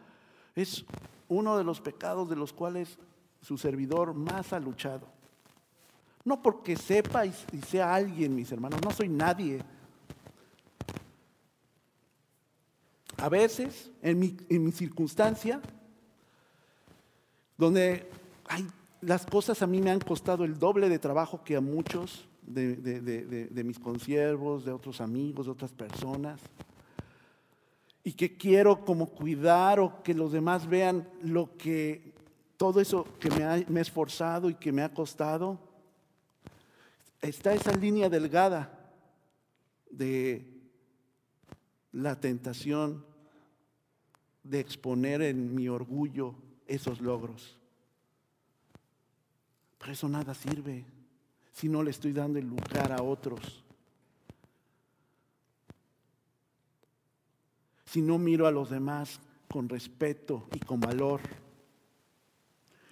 Es 0.54 0.85
uno 1.28 1.56
de 1.56 1.64
los 1.64 1.80
pecados 1.80 2.28
de 2.28 2.37
los 2.37 2.52
cuales 2.52 2.99
su 3.40 3.58
servidor 3.58 4.14
más 4.14 4.52
ha 4.52 4.61
luchado. 4.61 5.06
No 6.25 6.42
porque 6.42 6.76
sepa 6.76 7.25
y, 7.26 7.32
sea 7.66 7.94
alguien, 7.94 8.35
mis 8.35 8.50
hermanos, 8.50 8.80
no 8.85 8.90
soy 8.90 9.08
nadie. 9.08 9.62
A 13.16 13.28
veces, 13.28 13.90
en 14.02 14.18
mi, 14.18 14.73
circunstancia, 14.73 15.61
donde 17.56 18.11
las 19.00 19.26
cosas 19.26 19.62
a 19.62 19.66
mí 19.66 19.80
me 19.80 19.90
han 19.90 20.00
costado 20.00 20.44
el 20.44 20.58
doble 20.58 20.88
de 20.88 20.99
trabajo 20.99 21.42
que 21.42 21.56
a 21.56 21.61
muchos 21.61 22.28
de, 22.42 22.76
de 22.76 23.64
mis 23.64 23.78
consiervos, 23.78 24.64
de 24.64 24.73
otros 24.73 25.00
amigos, 25.00 25.47
de 25.47 25.52
otras 25.52 25.73
personas 25.73 26.40
y 28.09 28.15
que 28.15 28.38
quiero 28.38 28.87
como 28.87 29.11
cuidar 29.11 29.81
o 29.81 30.03
que 30.03 30.15
los 30.15 30.33
demás 30.33 30.67
vean 30.67 31.07
lo 31.21 31.59
que 31.59 32.15
todo 32.57 32.81
eso 32.81 33.05
que 33.21 33.29
me, 33.29 33.45
ha, 33.45 33.59
he 33.59 33.81
esforzado 33.81 34.49
y 34.49 34.55
que 34.55 34.73
me 34.73 34.81
ha 34.81 34.95
costado, 34.95 35.59
está 37.21 37.53
esa 37.53 37.71
línea 37.73 38.09
delgada 38.09 38.95
de 39.91 40.43
la 41.93 42.19
tentación 42.19 43.05
de 44.43 44.61
exponer 44.61 45.21
en 45.21 45.55
mi 45.55 45.69
orgullo 45.69 46.35
esos 46.67 47.03
logros. 47.03 47.59
Por 49.77 49.91
eso 49.91 50.09
nada 50.09 50.33
sirve 50.33 50.87
si 51.53 51.69
no 51.69 51.83
le 51.83 51.91
estoy 51.91 52.15
dando 52.15 52.38
el 52.38 52.47
lugar 52.47 52.91
a 52.91 53.03
otros. 53.03 53.68
Si 57.90 58.02
no 58.02 58.18
miro 58.18 58.47
a 58.47 58.50
los 58.50 58.68
demás 58.68 59.18
con 59.49 59.68
respeto 59.68 60.47
y 60.54 60.59
con 60.59 60.78
valor, 60.78 61.21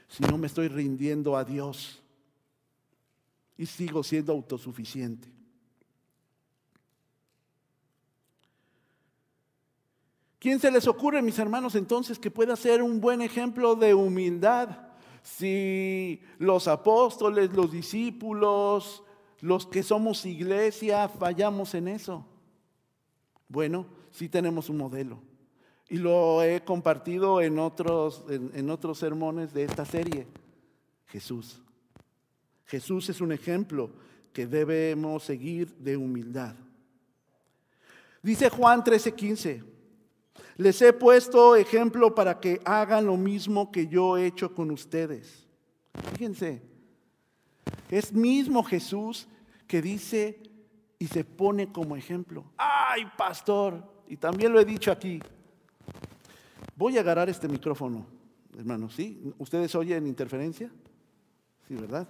si 0.08 0.22
no 0.24 0.38
me 0.38 0.46
estoy 0.46 0.68
rindiendo 0.68 1.36
a 1.36 1.44
Dios 1.44 2.02
y 3.58 3.66
sigo 3.66 4.02
siendo 4.02 4.32
autosuficiente. 4.32 5.28
¿Quién 10.38 10.60
se 10.60 10.70
les 10.70 10.86
ocurre, 10.86 11.20
mis 11.20 11.38
hermanos, 11.38 11.74
entonces 11.74 12.18
que 12.18 12.30
pueda 12.30 12.56
ser 12.56 12.82
un 12.82 13.00
buen 13.00 13.20
ejemplo 13.20 13.74
de 13.74 13.94
humildad? 13.94 14.78
Si 15.22 16.22
los 16.38 16.68
apóstoles, 16.68 17.52
los 17.52 17.70
discípulos, 17.70 19.02
los 19.40 19.66
que 19.66 19.82
somos 19.82 20.24
iglesia, 20.24 21.08
fallamos 21.08 21.74
en 21.74 21.88
eso. 21.88 22.24
Bueno, 23.48 23.95
sí 24.16 24.30
tenemos 24.30 24.70
un 24.70 24.78
modelo. 24.78 25.18
Y 25.88 25.98
lo 25.98 26.42
he 26.42 26.64
compartido 26.64 27.40
en 27.42 27.58
otros, 27.58 28.24
en, 28.28 28.70
otros 28.70 28.98
sermones 28.98 29.52
de 29.52 29.64
esta 29.64 29.84
serie. 29.84 30.26
Jesús. 31.06 31.62
Jesús 32.64 33.08
es 33.10 33.20
un 33.20 33.30
ejemplo 33.30 33.90
que 34.32 34.46
debemos 34.46 35.22
seguir 35.22 35.76
de 35.76 35.96
humildad. 35.96 36.54
Dice 38.22 38.50
Juan 38.50 38.82
13:15, 38.82 39.62
les 40.56 40.82
he 40.82 40.92
puesto 40.92 41.54
ejemplo 41.54 42.14
para 42.14 42.40
que 42.40 42.60
hagan 42.64 43.06
lo 43.06 43.16
mismo 43.16 43.70
que 43.70 43.86
yo 43.86 44.16
he 44.16 44.26
hecho 44.26 44.52
con 44.52 44.70
ustedes. 44.70 45.46
Fíjense, 46.12 46.62
es 47.90 48.12
mismo 48.12 48.64
Jesús 48.64 49.28
que 49.68 49.80
dice 49.80 50.40
y 50.98 51.06
se 51.06 51.22
pone 51.22 51.70
como 51.70 51.96
ejemplo. 51.96 52.44
Ay, 52.56 53.06
pastor, 53.16 53.95
y 54.08 54.16
también 54.16 54.52
lo 54.52 54.60
he 54.60 54.64
dicho 54.64 54.90
aquí. 54.90 55.20
Voy 56.76 56.98
a 56.98 57.00
agarrar 57.00 57.28
este 57.28 57.48
micrófono, 57.48 58.06
hermanos, 58.56 58.94
¿sí? 58.94 59.32
¿Ustedes 59.38 59.74
oyen 59.74 60.06
interferencia? 60.06 60.70
Sí, 61.66 61.74
¿verdad? 61.74 62.08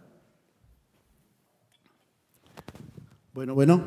Bueno, 3.33 3.55
bueno. 3.55 3.85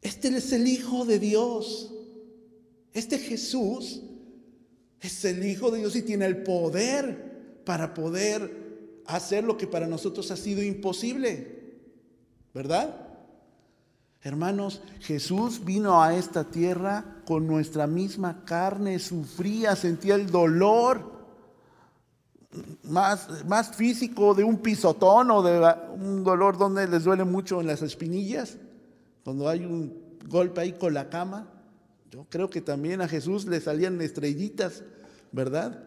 Este 0.00 0.28
es 0.28 0.52
el 0.52 0.66
Hijo 0.66 1.04
de 1.04 1.18
Dios. 1.18 1.94
Este 2.92 3.18
Jesús 3.18 4.02
es 5.00 5.24
el 5.24 5.44
Hijo 5.46 5.70
de 5.70 5.78
Dios 5.78 5.96
y 5.96 6.02
tiene 6.02 6.26
el 6.26 6.42
poder 6.42 7.62
para 7.64 7.94
poder 7.94 9.02
hacer 9.06 9.44
lo 9.44 9.56
que 9.56 9.66
para 9.66 9.86
nosotros 9.86 10.30
ha 10.30 10.36
sido 10.36 10.62
imposible. 10.62 11.62
¿Verdad? 12.52 13.01
Hermanos, 14.24 14.80
Jesús 15.00 15.64
vino 15.64 16.00
a 16.00 16.14
esta 16.14 16.44
tierra 16.44 17.16
con 17.24 17.46
nuestra 17.48 17.88
misma 17.88 18.44
carne, 18.44 19.00
sufría, 19.00 19.74
sentía 19.74 20.14
el 20.14 20.30
dolor 20.30 21.10
más, 22.84 23.44
más 23.46 23.74
físico 23.74 24.34
de 24.34 24.44
un 24.44 24.58
pisotón 24.58 25.30
o 25.32 25.42
de 25.42 25.74
un 25.94 26.22
dolor 26.22 26.56
donde 26.56 26.86
les 26.86 27.02
duele 27.02 27.24
mucho 27.24 27.60
en 27.60 27.66
las 27.66 27.82
espinillas, 27.82 28.58
cuando 29.24 29.48
hay 29.48 29.64
un 29.64 30.18
golpe 30.28 30.60
ahí 30.60 30.72
con 30.72 30.94
la 30.94 31.08
cama. 31.08 31.48
Yo 32.10 32.26
creo 32.28 32.48
que 32.48 32.60
también 32.60 33.00
a 33.00 33.08
Jesús 33.08 33.46
le 33.46 33.60
salían 33.60 34.00
estrellitas, 34.00 34.84
¿verdad? 35.32 35.82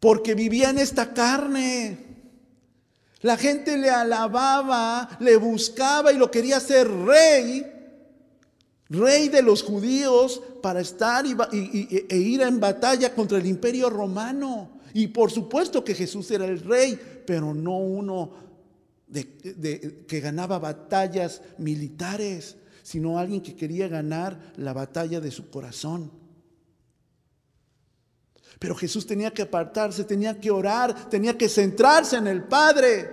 Porque 0.00 0.34
vivía 0.34 0.68
en 0.68 0.78
esta 0.78 1.14
carne. 1.14 2.13
La 3.24 3.38
gente 3.38 3.78
le 3.78 3.88
alababa, 3.88 5.16
le 5.18 5.38
buscaba 5.38 6.12
y 6.12 6.18
lo 6.18 6.30
quería 6.30 6.58
hacer 6.58 6.86
rey, 6.86 7.64
rey 8.90 9.30
de 9.30 9.40
los 9.40 9.62
judíos 9.62 10.42
para 10.62 10.82
estar 10.82 11.24
e 11.24 12.16
ir 12.18 12.42
en 12.42 12.60
batalla 12.60 13.14
contra 13.14 13.38
el 13.38 13.46
imperio 13.46 13.88
romano. 13.88 14.72
Y 14.92 15.06
por 15.06 15.30
supuesto 15.30 15.82
que 15.82 15.94
Jesús 15.94 16.30
era 16.32 16.44
el 16.44 16.60
rey, 16.60 17.00
pero 17.26 17.54
no 17.54 17.78
uno 17.78 18.30
que 19.10 20.20
ganaba 20.20 20.58
batallas 20.58 21.40
militares, 21.56 22.56
sino 22.82 23.18
alguien 23.18 23.40
que 23.40 23.56
quería 23.56 23.88
ganar 23.88 24.52
la 24.58 24.74
batalla 24.74 25.18
de 25.20 25.30
su 25.30 25.48
corazón. 25.48 26.10
Pero 28.64 28.74
Jesús 28.74 29.06
tenía 29.06 29.30
que 29.30 29.42
apartarse, 29.42 30.04
tenía 30.04 30.40
que 30.40 30.50
orar, 30.50 31.10
tenía 31.10 31.36
que 31.36 31.50
centrarse 31.50 32.16
en 32.16 32.26
el 32.26 32.44
Padre. 32.44 33.10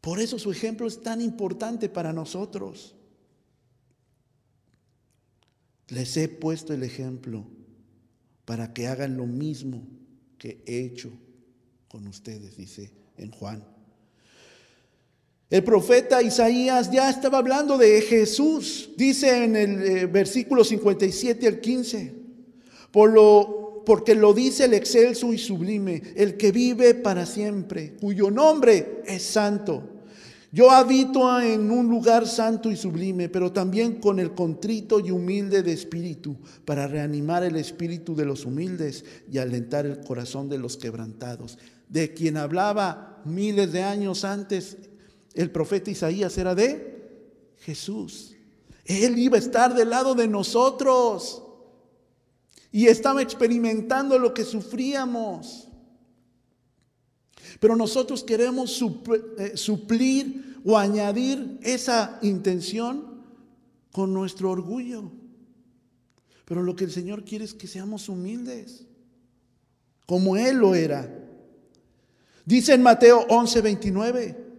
Por 0.00 0.20
eso 0.20 0.38
su 0.38 0.50
ejemplo 0.50 0.86
es 0.86 1.02
tan 1.02 1.20
importante 1.20 1.90
para 1.90 2.14
nosotros. 2.14 2.96
Les 5.88 6.16
he 6.16 6.30
puesto 6.30 6.72
el 6.72 6.82
ejemplo 6.82 7.46
para 8.46 8.72
que 8.72 8.86
hagan 8.86 9.18
lo 9.18 9.26
mismo 9.26 9.86
que 10.38 10.64
he 10.66 10.80
hecho 10.86 11.12
con 11.88 12.06
ustedes, 12.06 12.56
dice 12.56 12.90
en 13.18 13.30
Juan. 13.32 13.62
El 15.50 15.64
profeta 15.64 16.22
Isaías 16.22 16.92
ya 16.92 17.10
estaba 17.10 17.38
hablando 17.38 17.76
de 17.76 18.00
Jesús, 18.02 18.90
dice 18.96 19.44
en 19.44 19.56
el 19.56 19.82
eh, 19.82 20.06
versículo 20.06 20.62
57 20.62 21.48
al 21.48 21.58
15, 21.58 22.14
por 22.92 23.10
lo, 23.10 23.82
porque 23.84 24.14
lo 24.14 24.32
dice 24.32 24.66
el 24.66 24.74
excelso 24.74 25.32
y 25.32 25.38
sublime, 25.38 26.02
el 26.14 26.36
que 26.36 26.52
vive 26.52 26.94
para 26.94 27.26
siempre, 27.26 27.96
cuyo 28.00 28.30
nombre 28.30 29.02
es 29.04 29.24
santo. 29.24 29.82
Yo 30.52 30.70
habito 30.70 31.40
en 31.40 31.68
un 31.72 31.88
lugar 31.88 32.28
santo 32.28 32.70
y 32.70 32.76
sublime, 32.76 33.28
pero 33.28 33.52
también 33.52 34.00
con 34.00 34.20
el 34.20 34.34
contrito 34.34 35.00
y 35.00 35.10
humilde 35.10 35.64
de 35.64 35.72
espíritu, 35.72 36.36
para 36.64 36.86
reanimar 36.86 37.42
el 37.42 37.56
espíritu 37.56 38.14
de 38.14 38.24
los 38.24 38.44
humildes 38.44 39.04
y 39.30 39.38
alentar 39.38 39.84
el 39.84 40.00
corazón 40.00 40.48
de 40.48 40.58
los 40.58 40.76
quebrantados. 40.76 41.58
De 41.88 42.14
quien 42.14 42.36
hablaba 42.36 43.20
miles 43.24 43.72
de 43.72 43.82
años 43.82 44.24
antes 44.24 44.76
el 45.34 45.50
profeta 45.50 45.90
Isaías 45.90 46.36
era 46.38 46.54
de 46.54 47.00
Jesús. 47.58 48.34
Él 48.84 49.18
iba 49.18 49.36
a 49.36 49.40
estar 49.40 49.74
del 49.74 49.90
lado 49.90 50.14
de 50.14 50.26
nosotros 50.26 51.42
y 52.72 52.86
estaba 52.86 53.22
experimentando 53.22 54.18
lo 54.18 54.34
que 54.34 54.44
sufríamos. 54.44 55.68
Pero 57.58 57.76
nosotros 57.76 58.24
queremos 58.24 58.82
eh, 59.38 59.56
suplir 59.56 60.60
o 60.64 60.76
añadir 60.76 61.58
esa 61.62 62.18
intención 62.22 63.22
con 63.92 64.12
nuestro 64.14 64.50
orgullo. 64.50 65.10
Pero 66.44 66.62
lo 66.62 66.74
que 66.74 66.84
el 66.84 66.90
Señor 66.90 67.24
quiere 67.24 67.44
es 67.44 67.54
que 67.54 67.66
seamos 67.66 68.08
humildes, 68.08 68.86
como 70.06 70.36
Él 70.36 70.56
lo 70.56 70.74
era. 70.74 71.08
Dice 72.44 72.74
en 72.74 72.82
Mateo 72.82 73.24
11, 73.28 73.60
29. 73.60 74.49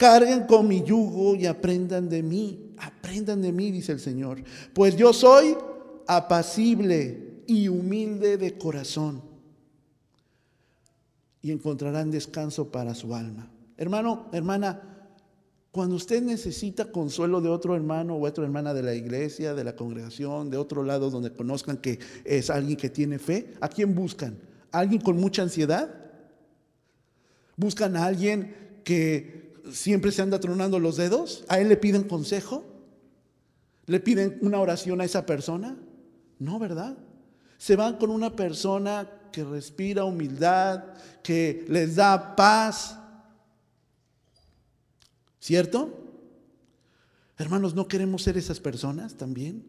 Carguen 0.00 0.46
con 0.46 0.66
mi 0.66 0.82
yugo 0.82 1.34
y 1.34 1.44
aprendan 1.44 2.08
de 2.08 2.22
mí. 2.22 2.72
Aprendan 2.78 3.42
de 3.42 3.52
mí, 3.52 3.70
dice 3.70 3.92
el 3.92 4.00
Señor. 4.00 4.42
Pues 4.72 4.96
yo 4.96 5.12
soy 5.12 5.54
apacible 6.06 7.42
y 7.46 7.68
humilde 7.68 8.38
de 8.38 8.56
corazón, 8.56 9.20
y 11.42 11.50
encontrarán 11.50 12.10
descanso 12.10 12.72
para 12.72 12.94
su 12.94 13.14
alma. 13.14 13.50
Hermano, 13.76 14.30
hermana, 14.32 14.80
cuando 15.70 15.96
usted 15.96 16.22
necesita 16.22 16.90
consuelo 16.90 17.42
de 17.42 17.50
otro 17.50 17.76
hermano 17.76 18.16
o 18.16 18.26
otra 18.26 18.44
hermana 18.44 18.72
de 18.72 18.82
la 18.82 18.94
iglesia, 18.94 19.52
de 19.52 19.64
la 19.64 19.76
congregación, 19.76 20.48
de 20.48 20.56
otro 20.56 20.82
lado 20.82 21.10
donde 21.10 21.34
conozcan 21.34 21.76
que 21.76 21.98
es 22.24 22.48
alguien 22.48 22.78
que 22.78 22.88
tiene 22.88 23.18
fe, 23.18 23.52
¿a 23.60 23.68
quién 23.68 23.94
buscan? 23.94 24.38
¿A 24.72 24.78
alguien 24.78 25.02
con 25.02 25.18
mucha 25.18 25.42
ansiedad? 25.42 25.94
¿Buscan 27.54 27.96
a 27.96 28.06
alguien 28.06 28.80
que 28.82 29.49
siempre 29.72 30.12
se 30.12 30.22
anda 30.22 30.40
tronando 30.40 30.78
los 30.78 30.96
dedos? 30.96 31.44
¿A 31.48 31.58
él 31.60 31.68
le 31.68 31.76
piden 31.76 32.04
consejo? 32.04 32.64
¿Le 33.86 34.00
piden 34.00 34.38
una 34.40 34.60
oración 34.60 35.00
a 35.00 35.04
esa 35.04 35.26
persona? 35.26 35.76
No, 36.38 36.58
¿verdad? 36.58 36.96
Se 37.58 37.76
van 37.76 37.96
con 37.96 38.10
una 38.10 38.34
persona 38.34 39.08
que 39.32 39.44
respira 39.44 40.04
humildad, 40.04 40.84
que 41.22 41.64
les 41.68 41.96
da 41.96 42.36
paz. 42.36 42.98
¿Cierto? 45.38 45.96
Hermanos, 47.36 47.74
¿no 47.74 47.88
queremos 47.88 48.22
ser 48.22 48.36
esas 48.36 48.60
personas 48.60 49.14
también? 49.16 49.64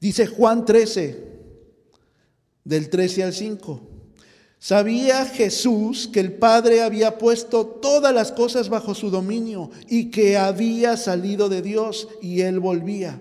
Dice 0.00 0.26
Juan 0.26 0.64
13, 0.64 1.31
del 2.64 2.90
13 2.90 3.24
al 3.24 3.32
5. 3.32 3.88
Sabía 4.58 5.26
Jesús 5.26 6.08
que 6.12 6.20
el 6.20 6.34
Padre 6.34 6.82
había 6.82 7.18
puesto 7.18 7.66
todas 7.66 8.14
las 8.14 8.30
cosas 8.30 8.68
bajo 8.68 8.94
su 8.94 9.10
dominio 9.10 9.70
y 9.88 10.10
que 10.10 10.36
había 10.36 10.96
salido 10.96 11.48
de 11.48 11.62
Dios 11.62 12.08
y 12.20 12.42
él 12.42 12.60
volvía. 12.60 13.20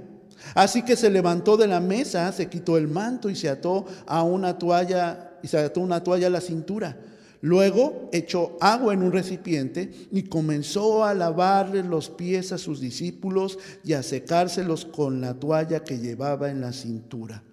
Así 0.53 0.83
que 0.83 0.95
se 0.95 1.09
levantó 1.09 1.57
de 1.57 1.67
la 1.67 1.79
mesa, 1.79 2.31
se 2.31 2.47
quitó 2.47 2.77
el 2.77 2.87
manto 2.87 3.27
y 3.27 3.35
se 3.35 3.49
ató 3.49 3.85
a 4.05 4.21
una 4.21 4.59
toalla 4.59 5.31
y 5.41 5.47
se 5.47 5.57
ató 5.57 5.81
una 5.81 6.03
toalla 6.03 6.27
a 6.27 6.31
la 6.31 6.41
cintura. 6.41 6.97
Luego 7.41 8.09
echó 8.11 8.55
agua 8.61 8.93
en 8.93 9.01
un 9.01 9.11
recipiente 9.11 9.91
y 10.11 10.23
comenzó 10.23 11.03
a 11.03 11.15
lavarle 11.15 11.81
los 11.81 12.09
pies 12.09 12.51
a 12.51 12.59
sus 12.59 12.79
discípulos 12.79 13.57
y 13.83 13.93
a 13.93 14.03
secárselos 14.03 14.85
con 14.85 15.21
la 15.21 15.33
toalla 15.33 15.83
que 15.83 15.97
llevaba 15.97 16.51
en 16.51 16.61
la 16.61 16.71
cintura. 16.71 17.43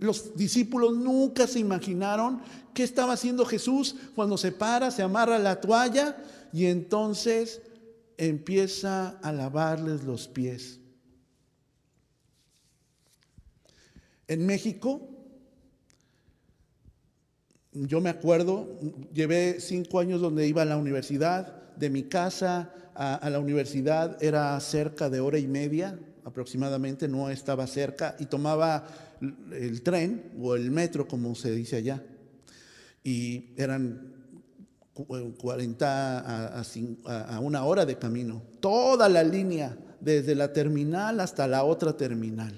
Los 0.00 0.36
discípulos 0.36 0.96
nunca 0.96 1.46
se 1.46 1.58
imaginaron 1.58 2.40
qué 2.74 2.82
estaba 2.82 3.14
haciendo 3.14 3.44
Jesús 3.44 3.96
cuando 4.14 4.36
se 4.36 4.52
para, 4.52 4.90
se 4.90 5.02
amarra 5.02 5.38
la 5.38 5.60
toalla 5.60 6.16
y 6.52 6.66
entonces 6.66 7.62
empieza 8.16 9.18
a 9.22 9.32
lavarles 9.32 10.04
los 10.04 10.28
pies. 10.28 10.80
En 14.26 14.44
México, 14.44 15.08
yo 17.72 18.00
me 18.00 18.10
acuerdo, 18.10 18.78
llevé 19.12 19.60
cinco 19.60 20.00
años 20.00 20.20
donde 20.20 20.46
iba 20.46 20.62
a 20.62 20.66
la 20.66 20.76
universidad, 20.76 21.74
de 21.76 21.90
mi 21.90 22.02
casa 22.02 22.74
a, 22.94 23.14
a 23.14 23.30
la 23.30 23.38
universidad 23.38 24.22
era 24.22 24.58
cerca 24.60 25.08
de 25.08 25.20
hora 25.20 25.38
y 25.38 25.46
media 25.46 25.98
aproximadamente, 26.28 27.08
no 27.08 27.30
estaba 27.30 27.66
cerca, 27.66 28.16
y 28.18 28.26
tomaba 28.26 28.86
el 29.52 29.82
tren 29.82 30.32
o 30.40 30.54
el 30.54 30.70
metro, 30.70 31.08
como 31.08 31.34
se 31.34 31.50
dice 31.52 31.76
allá, 31.76 32.02
y 33.02 33.54
eran 33.56 34.18
40 34.94 36.60
a, 37.32 37.40
una 37.40 37.64
hora 37.64 37.86
de 37.86 37.98
camino, 37.98 38.42
toda 38.60 39.08
la 39.08 39.22
línea, 39.22 39.76
desde 40.00 40.34
la 40.34 40.52
terminal 40.52 41.20
hasta 41.20 41.46
la 41.46 41.64
otra 41.64 41.96
terminal. 41.96 42.54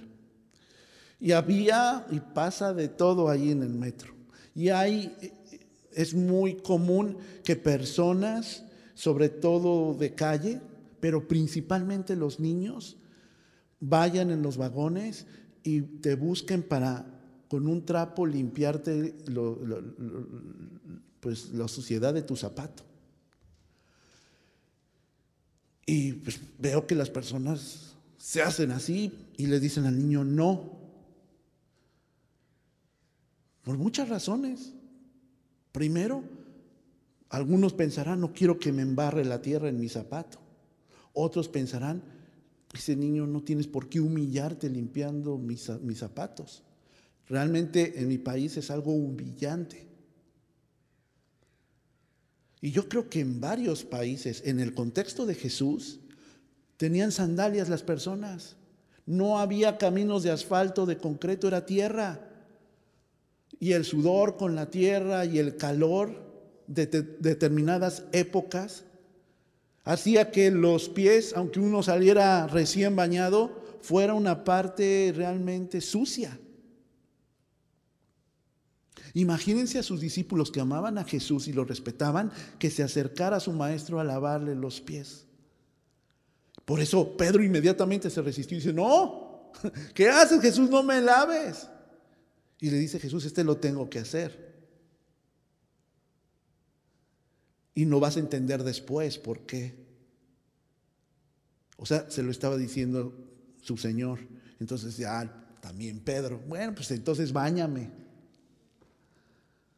Y 1.18 1.33
había 1.33 2.06
y 2.11 2.20
pasa 2.20 2.72
de 2.72 2.88
todo 2.88 3.28
ahí 3.28 3.50
en 3.50 3.62
el 3.62 3.70
metro. 3.70 4.14
Y 4.54 4.70
hay, 4.70 5.14
es 5.92 6.14
muy 6.14 6.56
común 6.56 7.18
que 7.44 7.56
personas, 7.56 8.64
sobre 8.94 9.28
todo 9.28 9.94
de 9.94 10.14
calle, 10.14 10.61
pero 11.00 11.26
principalmente 11.26 12.16
los 12.16 12.40
niños, 12.40 12.96
vayan 13.81 14.31
en 14.31 14.43
los 14.43 14.57
vagones 14.57 15.27
y 15.62 15.81
te 15.81 16.14
busquen 16.14 16.62
para 16.62 17.07
con 17.49 17.66
un 17.66 17.85
trapo 17.85 18.27
limpiarte 18.27 19.16
pues, 21.19 21.51
la 21.51 21.66
suciedad 21.66 22.14
de 22.14 22.23
tu 22.23 22.37
zapato. 22.37 22.85
Y 25.85 26.12
pues, 26.12 26.40
veo 26.59 26.87
que 26.87 26.95
las 26.95 27.11
personas 27.11 27.97
se 28.16 28.43
hacen 28.43 28.71
así 28.71 29.12
y 29.37 29.47
le 29.47 29.59
dicen 29.59 29.87
al 29.87 29.99
niño 29.99 30.23
no. 30.23 30.79
Por 33.64 33.77
muchas 33.77 34.09
razones. 34.09 34.73
Primero, 35.73 36.23
algunos 37.29 37.73
pensarán, 37.73 38.21
no 38.21 38.33
quiero 38.33 38.59
que 38.59 38.73
me 38.73 38.83
embarre 38.83 39.25
la 39.25 39.43
tierra 39.43 39.69
en 39.69 39.81
mi 39.81 39.88
zapato. 39.88 40.38
Otros 41.12 41.49
pensarán, 41.49 42.03
ese 42.72 42.96
niño 42.96 43.26
no 43.26 43.42
tienes 43.42 43.66
por 43.66 43.88
qué 43.88 44.00
humillarte 44.00 44.68
limpiando 44.68 45.38
mis, 45.38 45.68
mis 45.80 45.98
zapatos. 45.98 46.62
Realmente 47.28 48.00
en 48.00 48.09
mi 48.09 48.18
país 48.18 48.56
es 48.56 48.70
algo 48.70 48.92
humillante. 48.92 49.88
Y 52.61 52.70
yo 52.70 52.88
creo 52.88 53.09
que 53.09 53.20
en 53.20 53.40
varios 53.40 53.85
países, 53.85 54.42
en 54.44 54.61
el 54.61 54.74
contexto 54.74 55.26
de 55.26 55.35
Jesús, 55.35 56.00
tenían 56.76 57.11
sandalias 57.11 57.68
las 57.68 57.83
personas. 57.83 58.56
No 59.06 59.38
había 59.38 59.78
caminos 59.78 60.22
de 60.22 60.30
asfalto, 60.30 60.87
de 60.87 60.98
concreto, 60.98 61.48
era 61.48 61.66
tierra. 61.66 62.28
Y 63.59 63.72
el 63.72 63.85
sudor 63.85 64.37
con 64.37 64.54
la 64.54 64.70
tierra 64.70 65.24
y 65.24 65.38
el 65.38 65.56
calor 65.56 66.30
de 66.66 66.87
determinadas 66.87 68.04
épocas 68.12 68.85
hacía 69.85 70.31
que 70.31 70.51
los 70.51 70.88
pies, 70.88 71.33
aunque 71.37 71.61
uno 71.61 71.83
saliera 71.83 72.47
recién 72.47 72.97
bañado, 72.97 73.61
fuera 73.81 74.14
una 74.14 74.45
parte 74.45 75.12
realmente 75.16 75.81
sucia. 75.81 76.38
Imagínense 79.14 79.79
a 79.79 79.83
sus 79.83 80.01
discípulos 80.01 80.51
que 80.51 80.61
amaban 80.61 80.99
a 80.99 81.05
Jesús 81.05 81.49
y 81.49 81.53
lo 81.53 81.64
respetaban, 81.64 82.31
que 82.59 82.71
se 82.71 82.83
acercara 82.83 83.38
a 83.38 83.40
su 83.40 83.53
maestro 83.53 83.99
a 83.99 84.05
lavarle 84.05 84.55
los 84.55 84.81
pies. 84.81 85.27
Por 86.64 86.81
eso 86.81 87.16
Pedro 87.16 87.43
inmediatamente 87.43 88.11
se 88.11 88.23
resistió 88.23 88.57
y 88.57 88.61
dice, 88.61 88.73
no, 88.73 89.51
¿qué 89.95 90.09
haces 90.09 90.40
Jesús? 90.40 90.71
No 90.71 90.83
me 90.83 91.01
laves. 91.01 91.69
Y 92.61 92.71
le 92.71 92.79
dice 92.79 93.01
Jesús, 93.01 93.25
este 93.25 93.43
lo 93.43 93.57
tengo 93.57 93.90
que 93.90 93.99
hacer. 93.99 94.49
Y 97.74 97.85
no 97.87 98.00
vas 98.00 98.16
a 98.16 98.20
entender 98.20 98.62
después 98.64 99.18
por 99.18 99.40
qué. 99.40 99.74
O 101.76 101.87
sea, 101.87 102.11
se 102.11 102.22
lo 102.22 102.30
estaba 102.30 102.56
diciendo 102.56 103.14
su 103.62 103.76
Señor. 103.76 104.18
Entonces 104.59 104.96
ya 104.96 105.59
también 105.61 106.00
Pedro, 106.00 106.40
bueno, 106.46 106.74
pues 106.74 106.90
entonces 106.90 107.33
báñame. 107.33 107.90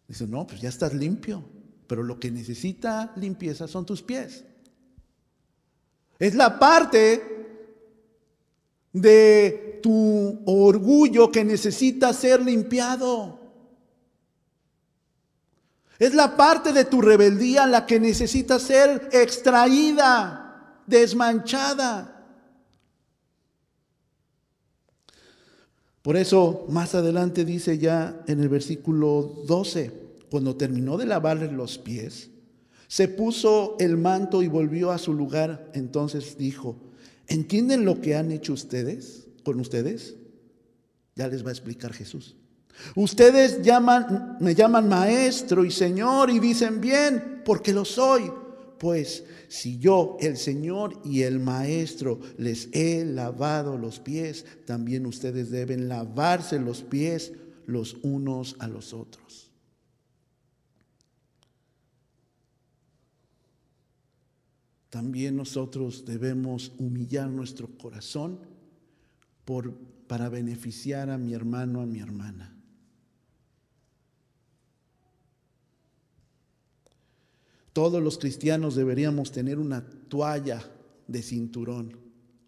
Dice, 0.09 0.27
no, 0.27 0.47
pues 0.47 0.61
ya 0.61 0.69
estás 0.69 0.95
limpio, 0.95 1.45
pero 1.87 2.03
lo 2.03 2.19
que 2.19 2.31
necesita 2.31 3.13
limpieza 3.17 3.69
son 3.69 3.87
tus 3.87 4.03
pies. 4.03 4.45
Es 6.19 6.35
la 6.35 6.59
parte 6.59 7.23
de 8.93 9.81
tu 9.83 10.43
orgullo 10.47 11.33
que 11.33 11.45
necesita 11.45 12.13
ser 12.13 12.43
limpiado. 12.43 13.41
Es 16.03 16.15
la 16.15 16.37
parte 16.37 16.73
de 16.73 16.85
tu 16.85 17.01
rebeldía 17.01 17.65
la 17.65 17.87
que 17.87 18.01
necesita 18.01 18.59
ser 18.59 19.09
extraída, 19.13 20.83
desmanchada. 20.85 22.27
Por 26.03 26.17
eso 26.17 26.67
más 26.69 26.97
adelante 26.97 27.45
dice 27.45 27.79
ya 27.79 28.21
en 28.27 28.41
el 28.41 28.49
versículo 28.49 29.45
12, 29.47 29.93
cuando 30.29 30.57
terminó 30.57 30.97
de 30.97 31.07
lavarle 31.07 31.53
los 31.53 31.79
pies, 31.79 32.31
se 32.89 33.07
puso 33.07 33.77
el 33.79 33.97
manto 33.97 34.43
y 34.43 34.49
volvió 34.49 34.91
a 34.91 34.99
su 34.99 35.15
lugar. 35.15 35.71
Entonces 35.73 36.37
dijo, 36.37 36.75
¿entienden 37.29 37.85
lo 37.85 38.01
que 38.01 38.17
han 38.17 38.33
hecho 38.33 38.55
ustedes 38.55 39.29
con 39.45 39.61
ustedes? 39.61 40.17
Ya 41.15 41.29
les 41.29 41.45
va 41.45 41.51
a 41.51 41.53
explicar 41.53 41.93
Jesús. 41.93 42.35
Ustedes 42.95 43.59
me 44.41 44.55
llaman 44.55 44.89
maestro 44.89 45.65
y 45.65 45.71
señor 45.71 46.31
y 46.31 46.39
dicen 46.39 46.81
bien, 46.81 47.43
porque 47.45 47.73
lo 47.73 47.85
soy. 47.85 48.31
Pues 48.79 49.25
si 49.49 49.79
yo, 49.79 50.17
el 50.21 50.37
Señor 50.37 51.01
y 51.05 51.23
el 51.23 51.39
Maestro, 51.39 52.19
les 52.37 52.69
he 52.73 53.05
lavado 53.05 53.79
los 53.79 54.01
pies, 54.01 54.45
también 54.67 55.07
ustedes 55.07 55.51
deben 55.51 55.89
lavarse 55.89 56.59
los 56.59 56.83
pies 56.83 57.33
los 57.67 57.97
unos 58.03 58.57
a 58.59 58.67
los 58.67 58.93
otros. 58.93 59.53
también 64.93 65.37
nosotros 65.37 66.05
debemos 66.05 66.71
humillar 66.77 67.31
nuestro 67.31 67.67
corazón 67.79 68.39
por, 69.47 69.75
para 70.07 70.29
beneficiar 70.29 71.09
a 71.09 71.17
mi 71.17 71.33
hermano, 71.33 71.81
a 71.81 71.87
mi 71.87 71.99
hermana. 72.01 72.52
Todos 77.73 78.03
los 78.03 78.19
cristianos 78.19 78.75
deberíamos 78.75 79.33
tener 79.33 79.59
una 79.59 79.85
toalla 80.09 80.63
de 81.07 81.23
cinturón, 81.23 81.97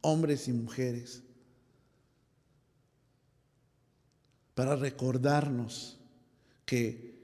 hombres 0.02 0.48
y 0.48 0.52
mujeres, 0.52 1.22
para 4.54 4.76
recordarnos 4.76 5.98
que 6.64 7.14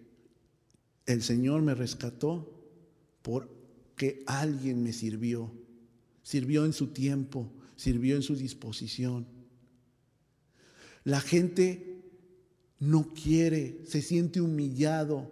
el 1.07 1.23
Señor 1.23 1.63
me 1.63 1.75
rescató 1.75 2.51
porque 3.23 4.23
alguien 4.27 4.83
me 4.83 4.93
sirvió, 4.93 5.53
sirvió 6.23 6.65
en 6.65 6.73
su 6.73 6.89
tiempo, 6.89 7.53
sirvió 7.77 8.17
en 8.17 8.23
su 8.23 8.35
disposición. 8.35 9.27
La 11.05 11.21
gente 11.21 12.03
no 12.79 13.13
quiere, 13.15 13.83
se 13.87 14.03
siente 14.03 14.41
humillado. 14.41 15.31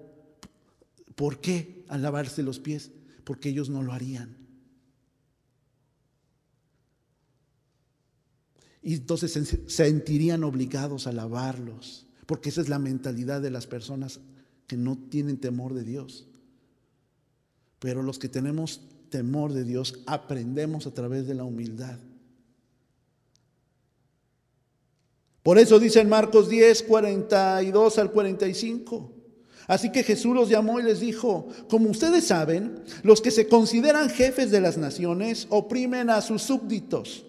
¿Por 1.14 1.40
qué? 1.40 1.78
Al 1.88 2.03
lavarse 2.03 2.42
los 2.42 2.59
pies, 2.59 2.90
porque 3.24 3.48
ellos 3.48 3.68
no 3.68 3.83
lo 3.83 3.92
harían. 3.92 4.37
Y 8.83 8.94
entonces 8.94 9.33
se 9.33 9.68
sentirían 9.68 10.44
obligados 10.44 11.07
a 11.07 11.12
lavarlos, 11.12 12.07
porque 12.27 12.48
esa 12.48 12.61
es 12.61 12.68
la 12.68 12.79
mentalidad 12.79 13.42
de 13.42 13.51
las 13.51 13.66
personas 13.66 14.20
que 14.66 14.77
no 14.77 14.96
tienen 14.96 15.38
temor 15.38 15.74
de 15.74 15.85
Dios. 15.85 16.27
Pero 17.79 18.03
los 18.03 18.18
que 18.18 18.29
tenemos 18.29 18.83
temor 19.11 19.53
de 19.53 19.64
Dios 19.64 20.01
aprendemos 20.07 20.87
a 20.87 20.94
través 20.94 21.27
de 21.27 21.35
la 21.35 21.44
humildad. 21.44 21.98
Por 25.42 25.59
eso 25.59 25.79
dice 25.79 26.01
en 26.01 26.09
Marcos 26.09 26.48
10, 26.48 26.83
42 26.83 27.98
al 27.98 28.12
45. 28.12 29.17
Así 29.68 29.92
que 29.92 30.02
Jesús 30.02 30.35
los 30.35 30.48
llamó 30.48 30.81
y 30.81 30.83
les 30.83 30.98
dijo, 30.98 31.46
como 31.68 31.90
ustedes 31.90 32.26
saben, 32.26 32.83
los 33.02 33.20
que 33.20 33.31
se 33.31 33.46
consideran 33.46 34.11
jefes 34.11 34.50
de 34.50 34.61
las 34.61 34.78
naciones 34.78 35.46
oprimen 35.50 36.11
a 36.11 36.22
sus 36.22 36.42
súbditos 36.42 37.26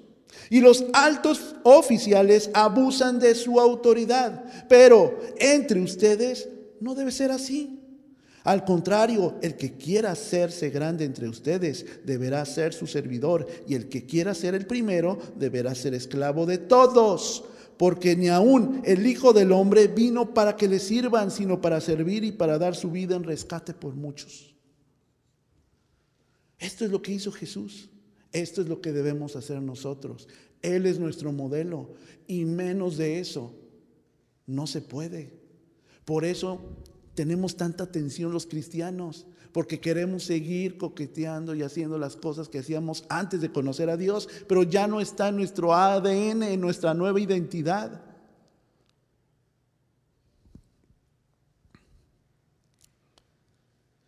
y 0.50 0.62
los 0.62 0.86
altos 0.94 1.56
oficiales 1.64 2.50
abusan 2.54 3.20
de 3.20 3.36
su 3.36 3.60
autoridad. 3.60 4.44
Pero 4.68 5.20
entre 5.38 5.82
ustedes 5.82 6.50
no 6.80 6.96
debe 6.96 7.12
ser 7.12 7.32
así. 7.32 7.76
Al 8.44 8.64
contrario, 8.64 9.36
el 9.42 9.58
que 9.58 9.74
quiera 9.74 10.12
hacerse 10.12 10.70
grande 10.70 11.04
entre 11.04 11.28
ustedes 11.28 11.86
deberá 12.06 12.46
ser 12.46 12.74
su 12.74 12.88
servidor 12.88 13.46
y 13.68 13.76
el 13.76 13.90
que 13.90 14.06
quiera 14.06 14.34
ser 14.34 14.56
el 14.56 14.66
primero 14.66 15.20
deberá 15.36 15.76
ser 15.76 15.94
esclavo 15.94 16.46
de 16.46 16.58
todos. 16.58 17.44
Porque 17.80 18.14
ni 18.18 18.28
aun 18.28 18.82
el 18.84 19.08
Hijo 19.08 19.32
del 19.32 19.54
Hombre 19.54 19.88
vino 19.88 20.34
para 20.34 20.58
que 20.58 20.68
le 20.68 20.80
sirvan, 20.80 21.32
sino 21.32 21.62
para 21.62 21.80
servir 21.80 22.26
y 22.26 22.34
para 22.34 22.58
dar 22.58 22.76
su 22.76 22.92
vida 22.92 23.16
en 23.16 23.24
rescate 23.24 23.74
por 23.74 23.96
muchos. 23.96 24.54
Esto 26.58 26.84
es 26.84 26.92
lo 26.92 27.02
que 27.02 27.14
hizo 27.14 27.32
Jesús. 27.32 27.90
Esto 28.34 28.62
es 28.62 28.68
lo 28.68 28.82
que 28.82 28.92
debemos 28.92 29.38
hacer 29.38 29.62
nosotros. 29.62 30.28
Él 30.62 30.88
es 30.88 31.00
nuestro 31.00 31.32
modelo 31.32 31.94
y 32.28 32.44
menos 32.44 32.98
de 32.98 33.22
eso 33.22 33.56
no 34.46 34.68
se 34.68 34.82
puede. 34.82 35.40
Por 36.04 36.26
eso 36.26 36.60
tenemos 37.16 37.56
tanta 37.56 37.90
tensión 37.90 38.34
los 38.34 38.46
cristianos, 38.46 39.26
porque 39.52 39.80
queremos 39.80 40.24
seguir 40.24 40.78
coqueteando 40.78 41.56
y 41.56 41.64
haciendo 41.64 41.98
las 41.98 42.16
cosas 42.16 42.50
que 42.50 42.60
hacíamos 42.60 43.06
antes 43.10 43.42
de 43.42 43.52
conocer 43.52 43.90
a 43.90 43.98
Dios, 43.98 44.30
pero 44.48 44.64
ya 44.64 44.88
no 44.88 45.02
está 45.02 45.30
en 45.30 45.38
nuestro 45.38 45.74
ADN, 45.74 46.44
en 46.44 46.62
nuestra 46.62 46.94
nueva 46.94 47.20
identidad. 47.20 48.04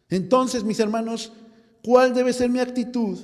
Entonces, 0.10 0.64
mis 0.64 0.80
hermanos, 0.80 1.32
¿cuál 1.84 2.14
debe 2.14 2.34
ser 2.34 2.50
mi 2.50 2.60
actitud? 2.60 3.18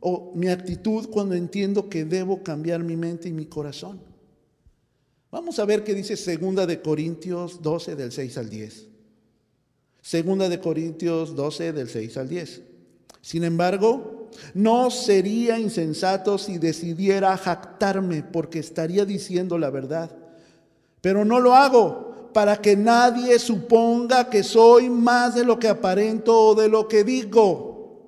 O 0.00 0.32
mi 0.36 0.48
actitud 0.48 1.08
cuando 1.10 1.34
entiendo 1.34 1.88
que 1.88 2.04
debo 2.04 2.42
cambiar 2.42 2.84
mi 2.84 2.96
mente 2.96 3.28
y 3.28 3.32
mi 3.32 3.46
corazón. 3.46 4.00
Vamos 5.30 5.58
a 5.58 5.64
ver 5.64 5.84
qué 5.84 5.94
dice 5.94 6.16
segunda 6.16 6.66
de 6.66 6.80
Corintios 6.80 7.60
12 7.62 7.96
del 7.96 8.12
6 8.12 8.38
al 8.38 8.48
10. 8.48 8.97
Segunda 10.08 10.48
de 10.48 10.58
Corintios 10.58 11.36
12 11.36 11.74
del 11.74 11.90
6 11.90 12.16
al 12.16 12.30
10. 12.30 12.62
Sin 13.20 13.44
embargo, 13.44 14.30
no 14.54 14.90
sería 14.90 15.58
insensato 15.58 16.38
si 16.38 16.56
decidiera 16.56 17.36
jactarme 17.36 18.22
porque 18.22 18.58
estaría 18.58 19.04
diciendo 19.04 19.58
la 19.58 19.68
verdad. 19.68 20.10
Pero 21.02 21.26
no 21.26 21.40
lo 21.40 21.54
hago 21.54 22.30
para 22.32 22.56
que 22.56 22.74
nadie 22.74 23.38
suponga 23.38 24.30
que 24.30 24.42
soy 24.42 24.88
más 24.88 25.34
de 25.34 25.44
lo 25.44 25.58
que 25.58 25.68
aparento 25.68 26.40
o 26.40 26.54
de 26.54 26.70
lo 26.70 26.88
que 26.88 27.04
digo. 27.04 28.00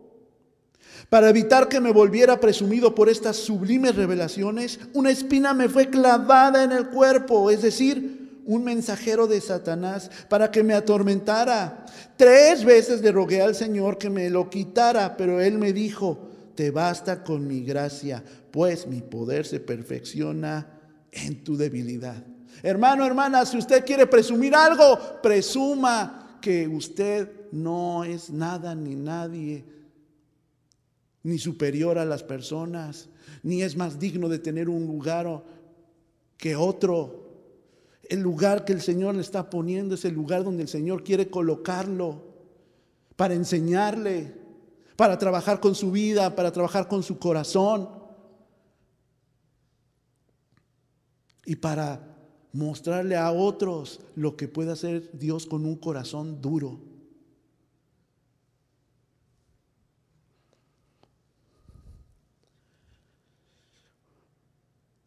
Para 1.10 1.28
evitar 1.28 1.68
que 1.68 1.80
me 1.80 1.92
volviera 1.92 2.40
presumido 2.40 2.94
por 2.94 3.10
estas 3.10 3.36
sublimes 3.36 3.94
revelaciones, 3.94 4.80
una 4.94 5.10
espina 5.10 5.52
me 5.52 5.68
fue 5.68 5.90
clavada 5.90 6.64
en 6.64 6.72
el 6.72 6.88
cuerpo, 6.88 7.50
es 7.50 7.60
decir, 7.60 8.19
un 8.50 8.64
mensajero 8.64 9.28
de 9.28 9.40
Satanás 9.40 10.10
para 10.28 10.50
que 10.50 10.64
me 10.64 10.74
atormentara. 10.74 11.86
Tres 12.16 12.64
veces 12.64 13.00
le 13.00 13.12
rogué 13.12 13.40
al 13.40 13.54
Señor 13.54 13.96
que 13.96 14.10
me 14.10 14.28
lo 14.28 14.50
quitara, 14.50 15.16
pero 15.16 15.40
él 15.40 15.56
me 15.56 15.72
dijo, 15.72 16.28
te 16.56 16.72
basta 16.72 17.22
con 17.22 17.46
mi 17.46 17.62
gracia, 17.62 18.24
pues 18.50 18.88
mi 18.88 19.02
poder 19.02 19.46
se 19.46 19.60
perfecciona 19.60 20.66
en 21.12 21.44
tu 21.44 21.56
debilidad. 21.56 22.24
Hermano, 22.60 23.06
hermana, 23.06 23.46
si 23.46 23.56
usted 23.56 23.84
quiere 23.84 24.08
presumir 24.08 24.56
algo, 24.56 24.98
presuma 25.22 26.38
que 26.42 26.66
usted 26.66 27.30
no 27.52 28.02
es 28.02 28.30
nada 28.30 28.74
ni 28.74 28.96
nadie 28.96 29.64
ni 31.22 31.38
superior 31.38 31.98
a 31.98 32.04
las 32.04 32.24
personas, 32.24 33.08
ni 33.44 33.62
es 33.62 33.76
más 33.76 34.00
digno 34.00 34.28
de 34.28 34.40
tener 34.40 34.68
un 34.68 34.88
lugar 34.88 35.44
que 36.36 36.56
otro. 36.56 37.29
El 38.10 38.22
lugar 38.22 38.64
que 38.64 38.72
el 38.72 38.80
Señor 38.80 39.14
le 39.14 39.20
está 39.20 39.48
poniendo 39.48 39.94
es 39.94 40.04
el 40.04 40.14
lugar 40.14 40.42
donde 40.42 40.64
el 40.64 40.68
Señor 40.68 41.04
quiere 41.04 41.30
colocarlo 41.30 42.24
para 43.14 43.34
enseñarle, 43.34 44.34
para 44.96 45.16
trabajar 45.16 45.60
con 45.60 45.76
su 45.76 45.92
vida, 45.92 46.34
para 46.34 46.50
trabajar 46.50 46.88
con 46.88 47.04
su 47.04 47.20
corazón 47.20 47.88
y 51.46 51.54
para 51.54 52.16
mostrarle 52.52 53.16
a 53.16 53.30
otros 53.30 54.00
lo 54.16 54.36
que 54.36 54.48
puede 54.48 54.72
hacer 54.72 55.16
Dios 55.16 55.46
con 55.46 55.64
un 55.64 55.76
corazón 55.76 56.42
duro. 56.42 56.80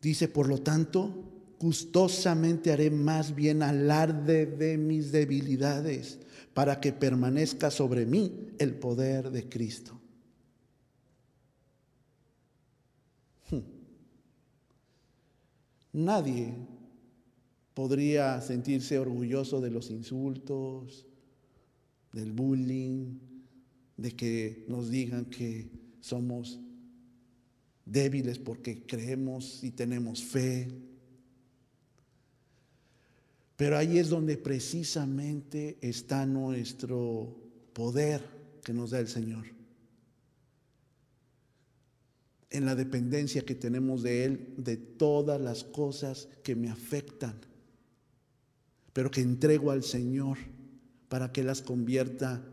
Dice, 0.02 0.30
por 0.30 0.48
lo 0.48 0.60
tanto, 0.60 1.33
gustosamente 1.64 2.74
haré 2.74 2.92
más 2.92 3.34
bien 3.34 3.64
alarde 3.64 4.46
de 4.46 4.78
mis 4.78 5.14
debilidades 5.14 6.20
para 6.54 6.82
que 6.82 6.92
permanezca 6.92 7.72
sobre 7.72 8.06
mí 8.06 8.50
el 8.60 8.76
poder 8.76 9.32
de 9.32 9.48
Cristo. 9.48 9.98
Hmm. 13.50 13.62
Nadie 15.94 16.54
podría 17.74 18.42
sentirse 18.42 19.00
orgulloso 19.00 19.62
de 19.62 19.72
los 19.72 19.90
insultos, 19.90 21.08
del 22.12 22.34
bullying, 22.34 23.20
de 23.96 24.12
que 24.12 24.66
nos 24.68 24.90
digan 24.90 25.24
que 25.28 25.72
somos 26.02 26.60
débiles 27.86 28.38
porque 28.38 28.86
creemos 28.86 29.64
y 29.64 29.72
tenemos 29.72 30.22
fe. 30.22 30.92
Pero 33.56 33.78
ahí 33.78 34.00
es 34.00 34.10
donde 34.10 34.38
precisamente 34.38 35.78
está 35.82 36.26
nuestro 36.26 37.36
poder 37.74 38.22
que 38.64 38.74
nos 38.74 38.92
da 38.92 39.00
el 39.00 39.08
Señor. 39.08 39.46
En 42.50 42.66
la 42.66 42.76
dependencia 42.76 43.44
que 43.44 43.56
tenemos 43.56 44.04
de 44.04 44.26
Él 44.26 44.54
de 44.58 44.78
todas 44.78 45.40
las 45.40 45.64
cosas 45.64 46.28
que 46.44 46.56
me 46.56 46.70
afectan, 46.70 47.36
pero 48.94 49.10
que 49.10 49.22
entrego 49.22 49.72
al 49.72 49.84
Señor 49.84 50.38
para 51.10 51.32
que 51.32 51.44
las 51.44 51.62
convierta 51.62 52.44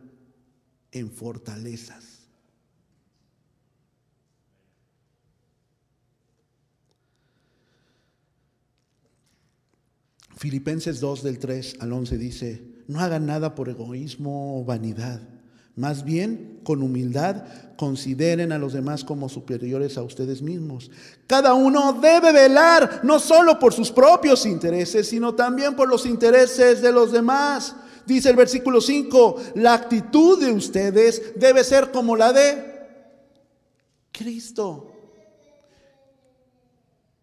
en 0.92 1.10
fortalezas. 1.10 2.19
Filipenses 10.40 11.00
2 11.00 11.22
del 11.22 11.38
3 11.38 11.76
al 11.80 11.92
11 11.92 12.16
dice, 12.16 12.62
no 12.88 13.00
hagan 13.00 13.26
nada 13.26 13.54
por 13.54 13.68
egoísmo 13.68 14.58
o 14.58 14.64
vanidad, 14.64 15.20
Más 15.76 16.02
bien, 16.02 16.60
con 16.64 16.82
humildad, 16.82 17.44
consideren 17.76 18.50
a 18.50 18.58
los 18.58 18.72
demás 18.72 19.04
como 19.04 19.28
superiores 19.28 19.98
a 19.98 20.02
ustedes 20.02 20.40
mismos. 20.40 20.90
Cada 21.26 21.52
uno 21.52 21.92
debe 21.92 22.32
velar 22.32 23.00
no 23.02 23.18
solo 23.18 23.58
por 23.58 23.74
sus 23.74 23.90
propios 23.90 24.46
intereses, 24.46 25.10
sino 25.10 25.34
también 25.34 25.76
por 25.76 25.90
los 25.90 26.06
intereses 26.06 26.80
de 26.80 26.90
los 26.90 27.12
demás. 27.12 27.76
Dice 28.06 28.30
el 28.30 28.36
versículo 28.36 28.80
5, 28.80 29.36
la 29.56 29.74
actitud 29.74 30.40
de 30.40 30.52
ustedes 30.52 31.34
debe 31.36 31.64
ser 31.64 31.90
como 31.90 32.16
la 32.16 32.32
de 32.32 32.64
Cristo 34.10 34.99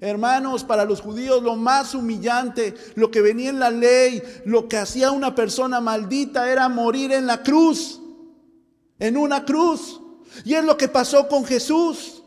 Hermanos, 0.00 0.64
para 0.64 0.84
los 0.84 1.00
judíos 1.00 1.42
lo 1.42 1.56
más 1.56 1.94
humillante, 1.94 2.74
lo 2.94 3.10
que 3.10 3.22
venía 3.22 3.50
en 3.50 3.58
la 3.58 3.70
ley, 3.70 4.22
lo 4.44 4.68
que 4.68 4.76
hacía 4.76 5.10
una 5.10 5.34
persona 5.34 5.80
maldita 5.80 6.50
era 6.50 6.68
morir 6.68 7.12
en 7.12 7.26
la 7.26 7.42
cruz, 7.42 8.00
en 8.98 9.16
una 9.16 9.44
cruz. 9.44 10.00
Y 10.44 10.54
es 10.54 10.64
lo 10.64 10.76
que 10.76 10.88
pasó 10.88 11.28
con 11.28 11.44
Jesús. 11.44 12.22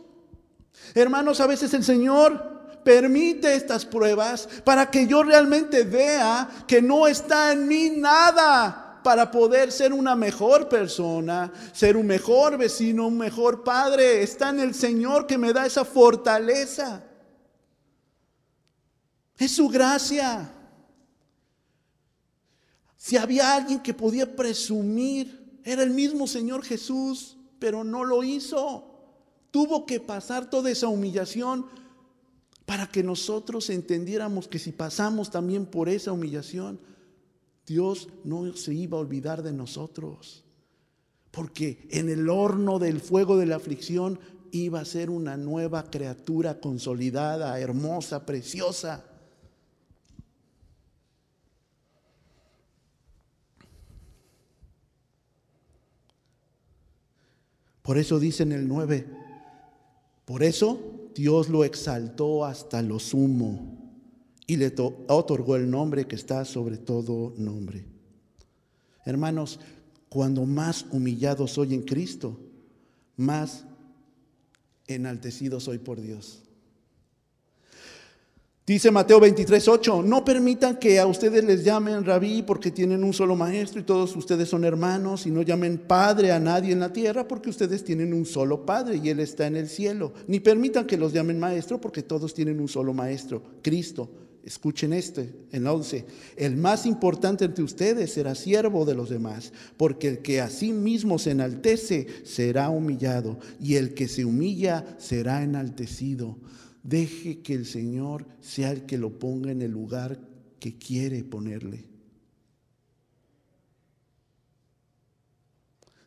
Hermanos, 0.95 1.39
a 1.39 1.47
veces 1.47 1.73
el 1.73 1.83
Señor 1.83 2.79
permite 2.83 3.53
estas 3.53 3.85
pruebas 3.85 4.49
para 4.63 4.89
que 4.89 5.05
yo 5.05 5.21
realmente 5.21 5.83
vea 5.83 6.49
que 6.65 6.81
no 6.81 7.07
está 7.07 7.51
en 7.51 7.67
mí 7.67 7.91
nada 7.91 8.99
para 9.03 9.29
poder 9.29 9.71
ser 9.71 9.93
una 9.93 10.15
mejor 10.15 10.67
persona, 10.67 11.51
ser 11.71 11.95
un 11.95 12.07
mejor 12.07 12.57
vecino, 12.57 13.07
un 13.07 13.17
mejor 13.17 13.63
padre. 13.63 14.23
Está 14.23 14.49
en 14.49 14.59
el 14.59 14.73
Señor 14.73 15.27
que 15.27 15.37
me 15.37 15.53
da 15.53 15.65
esa 15.65 15.85
fortaleza. 15.85 17.03
Es 19.39 19.53
su 19.53 19.69
gracia. 19.69 20.53
Si 22.97 23.15
había 23.15 23.55
alguien 23.55 23.79
que 23.79 23.93
podía 23.93 24.35
presumir, 24.35 25.61
era 25.63 25.81
el 25.81 25.91
mismo 25.91 26.27
Señor 26.27 26.63
Jesús, 26.63 27.37
pero 27.57 27.85
no 27.85 28.03
lo 28.03 28.23
hizo. 28.23 28.85
Tuvo 29.49 29.85
que 29.85 30.01
pasar 30.01 30.49
toda 30.49 30.69
esa 30.69 30.89
humillación 30.89 31.65
para 32.65 32.85
que 32.87 33.01
nosotros 33.01 33.69
entendiéramos 33.69 34.47
que 34.47 34.59
si 34.59 34.73
pasamos 34.73 35.31
también 35.31 35.65
por 35.65 35.87
esa 35.87 36.11
humillación, 36.11 36.79
Dios 37.65 38.09
no 38.25 38.53
se 38.55 38.73
iba 38.73 38.97
a 38.97 39.01
olvidar 39.01 39.41
de 39.41 39.53
nosotros. 39.53 40.43
Porque 41.31 41.87
en 41.91 42.09
el 42.09 42.29
horno 42.29 42.77
del 42.77 42.99
fuego 42.99 43.37
de 43.37 43.45
la 43.45 43.55
aflicción 43.55 44.19
iba 44.51 44.81
a 44.81 44.85
ser 44.85 45.09
una 45.09 45.37
nueva 45.37 45.89
criatura 45.89 46.59
consolidada, 46.59 47.57
hermosa, 47.59 48.25
preciosa. 48.25 49.05
Por 57.89 57.97
eso 57.97 58.19
dice 58.19 58.43
en 58.43 58.51
el 58.51 58.67
9, 58.67 59.07
por 60.25 60.43
eso 60.43 61.09
Dios 61.15 61.49
lo 61.49 61.63
exaltó 61.63 62.45
hasta 62.45 62.83
lo 62.83 62.99
sumo 62.99 63.79
y 64.45 64.57
le 64.57 64.71
otorgó 65.07 65.55
el 65.55 65.71
nombre 65.71 66.05
que 66.05 66.15
está 66.15 66.45
sobre 66.45 66.77
todo 66.77 67.33
nombre. 67.35 67.87
Hermanos, 69.05 69.59
cuando 70.07 70.45
más 70.45 70.85
humillado 70.91 71.47
soy 71.47 71.73
en 71.73 71.81
Cristo, 71.81 72.39
más 73.17 73.65
enaltecido 74.85 75.59
soy 75.59 75.79
por 75.79 75.99
Dios. 75.99 76.43
Dice 78.69 78.91
Mateo 78.91 79.19
23, 79.19 79.67
8, 79.67 80.03
no 80.03 80.23
permitan 80.23 80.77
que 80.77 80.99
a 80.99 81.07
ustedes 81.07 81.43
les 81.43 81.63
llamen 81.63 82.05
rabí 82.05 82.43
porque 82.43 82.69
tienen 82.69 83.03
un 83.03 83.13
solo 83.13 83.35
maestro 83.35 83.81
y 83.81 83.83
todos 83.83 84.15
ustedes 84.15 84.47
son 84.47 84.63
hermanos 84.63 85.25
y 85.25 85.31
no 85.31 85.41
llamen 85.41 85.79
padre 85.79 86.31
a 86.31 86.39
nadie 86.39 86.73
en 86.73 86.79
la 86.79 86.93
tierra 86.93 87.27
porque 87.27 87.49
ustedes 87.49 87.83
tienen 87.83 88.13
un 88.13 88.27
solo 88.27 88.67
padre 88.67 89.01
y 89.03 89.09
él 89.09 89.21
está 89.21 89.47
en 89.47 89.55
el 89.55 89.67
cielo. 89.67 90.13
Ni 90.27 90.39
permitan 90.39 90.85
que 90.85 90.97
los 90.97 91.13
llamen 91.13 91.39
maestro 91.39 91.81
porque 91.81 92.03
todos 92.03 92.35
tienen 92.35 92.59
un 92.59 92.67
solo 92.67 92.93
maestro, 92.93 93.41
Cristo. 93.63 94.07
Escuchen 94.43 94.93
este, 94.93 95.33
en 95.51 95.65
11. 95.65 96.05
El 96.37 96.55
más 96.55 96.85
importante 96.85 97.45
entre 97.45 97.63
ustedes 97.63 98.13
será 98.13 98.35
siervo 98.35 98.85
de 98.85 98.93
los 98.93 99.09
demás, 99.09 99.51
porque 99.77 100.09
el 100.09 100.19
que 100.19 100.41
a 100.41 100.49
sí 100.51 100.73
mismo 100.73 101.17
se 101.17 101.31
enaltece 101.31 102.05
será 102.23 102.69
humillado, 102.69 103.39
y 103.59 103.77
el 103.77 103.95
que 103.95 104.07
se 104.07 104.25
humilla 104.25 104.85
será 104.99 105.41
enaltecido. 105.41 106.37
Deje 106.83 107.41
que 107.41 107.53
el 107.53 107.65
Señor 107.65 108.25
sea 108.39 108.71
el 108.71 108.85
que 108.85 108.97
lo 108.97 109.19
ponga 109.19 109.51
en 109.51 109.61
el 109.61 109.71
lugar 109.71 110.19
que 110.59 110.77
quiere 110.77 111.23
ponerle. 111.23 111.89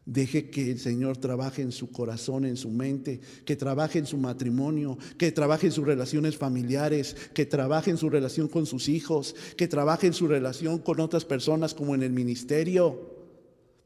Deje 0.05 0.51
que 0.51 0.71
el 0.71 0.81
Señor 0.81 1.17
trabaje 1.19 1.63
en 1.63 1.71
su 1.71 1.93
corazón, 1.93 2.45
en 2.45 2.57
su 2.57 2.71
mente, 2.71 3.21
que 3.45 3.55
trabaje 3.55 4.01
en 4.01 4.07
su 4.07 4.19
matrimonio, 4.19 4.99
que 5.17 5.31
trabaje 5.31 5.69
en 5.69 5.73
sus 5.73 5.87
relaciones 5.87 6.37
familiares, 6.37 7.15
que 7.33 7.47
trabaje 7.47 7.91
en 7.91 7.97
su 7.97 8.11
relación 8.11 8.49
con 8.49 8.67
sus 8.67 8.89
hijos, 8.89 9.37
que 9.57 9.69
trabaje 9.69 10.09
en 10.09 10.13
su 10.13 10.27
relación 10.27 10.81
con 10.81 10.99
otras 10.99 11.25
personas 11.25 11.73
como 11.73 11.95
en 11.95 12.03
el 12.03 12.11
ministerio. 12.11 13.13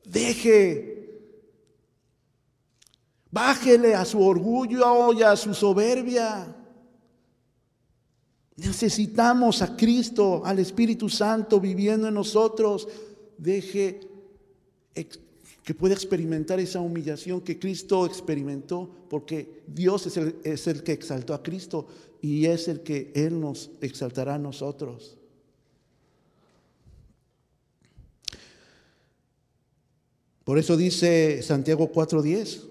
Deje. 0.04 0.94
Bájele 3.30 3.94
a 3.94 4.06
su 4.06 4.22
orgullo 4.22 5.12
y 5.12 5.22
a 5.22 5.36
su 5.36 5.52
soberbia. 5.52 6.56
Necesitamos 8.56 9.60
a 9.60 9.76
Cristo, 9.76 10.42
al 10.44 10.58
Espíritu 10.58 11.08
Santo 11.08 11.60
viviendo 11.60 12.08
en 12.08 12.14
nosotros. 12.14 12.88
Deje 13.36 14.00
que 15.66 15.74
pueda 15.74 15.94
experimentar 15.94 16.58
esa 16.60 16.80
humillación 16.80 17.40
que 17.40 17.58
Cristo 17.58 18.06
experimentó, 18.06 18.88
porque 19.10 19.64
Dios 19.66 20.06
es 20.06 20.66
el, 20.68 20.82
que 20.84 20.92
exaltó 20.92 21.34
a 21.34 21.42
Cristo 21.42 21.88
y 22.22 22.46
es 22.46 22.68
el 22.68 22.80
que 22.80 23.10
Él 23.14 23.40
nos 23.40 23.70
exaltará 23.80 24.36
a 24.36 24.38
nosotros. 24.38 25.18
Por 30.44 30.58
eso 30.58 30.76
dice 30.76 31.42
Santiago 31.42 31.90
4:10, 31.92 32.62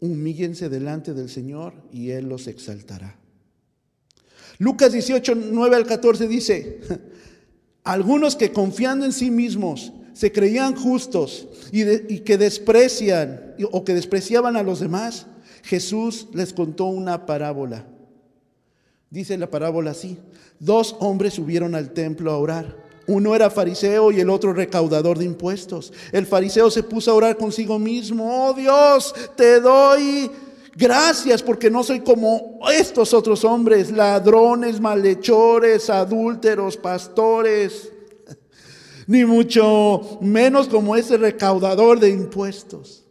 humíllense 0.00 0.68
delante 0.68 1.14
del 1.14 1.30
Señor 1.30 1.72
y 1.92 2.10
Él 2.10 2.28
los 2.28 2.48
exaltará. 2.48 3.21
Lucas 4.62 4.92
18, 4.92 5.34
9 5.34 5.74
al 5.74 5.86
14 5.86 6.28
dice, 6.28 6.78
algunos 7.82 8.36
que 8.36 8.52
confiando 8.52 9.04
en 9.04 9.12
sí 9.12 9.28
mismos 9.28 9.92
se 10.12 10.30
creían 10.30 10.76
justos 10.76 11.48
y, 11.72 12.20
que 12.20 12.38
desprecian 12.38 13.56
o 13.72 13.82
que 13.82 13.92
despreciaban 13.92 14.56
a 14.56 14.62
los 14.62 14.78
demás, 14.78 15.26
Jesús 15.64 16.28
les 16.32 16.52
contó 16.52 16.84
una 16.84 17.26
parábola. 17.26 17.84
Dice 19.10 19.36
la 19.36 19.50
parábola 19.50 19.90
así, 19.90 20.16
dos 20.60 20.94
hombres 21.00 21.34
subieron 21.34 21.74
al 21.74 21.90
templo 21.90 22.30
a 22.30 22.38
orar. 22.38 22.76
Uno 23.08 23.34
era 23.34 23.50
fariseo 23.50 24.12
y 24.12 24.20
el 24.20 24.30
otro 24.30 24.52
recaudador 24.52 25.18
de 25.18 25.24
impuestos. 25.24 25.92
El 26.12 26.24
fariseo 26.24 26.70
se 26.70 26.84
puso 26.84 27.10
a 27.10 27.14
orar 27.14 27.36
consigo 27.36 27.80
mismo, 27.80 28.46
oh 28.46 28.54
Dios, 28.54 29.12
te 29.36 29.60
doy 29.60 30.30
Gracias 30.74 31.42
porque 31.42 31.70
no 31.70 31.84
soy 31.84 32.00
como 32.00 32.58
estos 32.72 33.12
otros 33.12 33.44
hombres, 33.44 33.90
ladrones, 33.90 34.80
malhechores, 34.80 35.90
adúlteros, 35.90 36.78
pastores, 36.78 37.92
ni 39.06 39.24
mucho 39.24 40.18
menos 40.22 40.68
como 40.68 40.96
ese 40.96 41.18
recaudador 41.18 42.00
de 42.00 42.08
impuestos. 42.08 43.04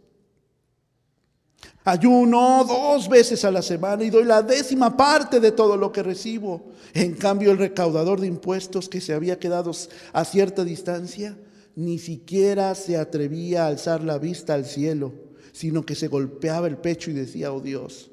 Ayuno 1.84 2.64
dos 2.64 3.08
veces 3.08 3.46
a 3.46 3.52
la 3.52 3.62
semana 3.62 4.04
y 4.04 4.10
doy 4.10 4.24
la 4.24 4.42
décima 4.42 4.96
parte 4.98 5.40
de 5.40 5.52
todo 5.52 5.78
lo 5.78 5.92
que 5.92 6.04
recibo. 6.04 6.64
En 6.94 7.14
cambio, 7.14 7.52
el 7.52 7.58
recaudador 7.58 8.20
de 8.22 8.28
impuestos 8.28 8.90
que 8.90 9.02
se 9.02 9.14
había 9.14 9.40
quedado 9.40 9.72
a 10.14 10.26
cierta 10.26 10.64
distancia, 10.64 11.38
ni 11.76 12.00
siquiera 12.00 12.74
se 12.76 12.98
atrevía 12.98 13.64
a 13.64 13.68
alzar 13.68 14.04
la 14.04 14.18
vista 14.18 14.56
al 14.56 14.66
cielo 14.66 15.31
sino 15.52 15.86
que 15.86 15.96
se 15.96 16.08
golpeaba 16.08 16.68
el 16.68 16.78
pecho 16.78 17.12
y 17.12 17.14
decía, 17.14 17.54
oh 17.54 17.62
Dios, 17.62 18.12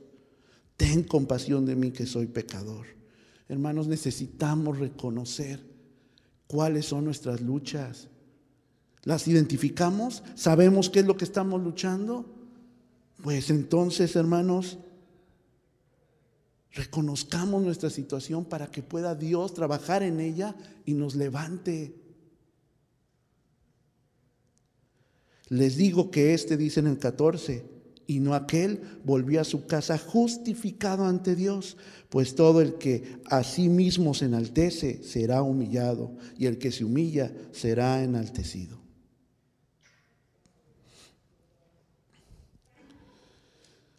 ten 0.77 1.03
compasión 1.03 1.67
de 1.67 1.77
mí 1.77 1.91
que 1.91 2.07
soy 2.07 2.27
pecador. 2.27 2.87
Hermanos, 3.49 3.87
necesitamos 3.87 4.79
reconocer 4.79 5.61
cuáles 6.47 6.87
son 6.87 7.05
nuestras 7.05 7.41
luchas. 7.41 8.09
¿Las 9.05 9.27
identificamos? 9.27 10.23
¿Sabemos 10.35 10.91
qué 10.91 11.01
es 11.01 11.07
lo 11.07 11.17
que 11.17 11.25
estamos 11.25 11.63
luchando? 11.63 12.35
Pues 13.23 13.51
entonces, 13.51 14.17
hermanos, 14.17 14.79
Reconozcamos 16.73 17.63
nuestra 17.63 17.91
situación 17.91 18.45
para 18.45 18.71
que 18.71 18.83
pueda 18.83 19.15
Dios 19.15 19.55
trabajar 19.55 20.05
en 20.05 20.21
ella 20.21 20.55
y 20.85 20.95
nos 20.95 21.17
levante. 21.17 21.95
Les 25.49 25.77
digo 25.77 26.11
que 26.11 26.35
este 26.35 26.57
dice 26.57 26.81
en 26.81 26.87
el 26.87 26.99
14, 26.99 27.65
y 28.07 28.21
no 28.21 28.35
aquel 28.35 28.81
volvió 29.05 29.41
a 29.41 29.45
su 29.45 29.67
casa 29.67 29.99
justificado 29.99 31.05
ante 31.05 31.37
Dios, 31.37 31.77
pues 32.09 32.35
todo 32.35 32.63
el 32.63 32.75
que 32.75 33.21
a 33.27 33.45
sí 33.45 33.69
mismo 33.69 34.15
se 34.15 34.25
enaltece 34.25 35.03
será 35.03 35.43
humillado, 35.43 36.17
y 36.39 36.47
el 36.47 36.59
que 36.59 36.73
se 36.73 36.85
humilla 36.85 37.33
será 37.53 38.03
enaltecido. 38.03 38.79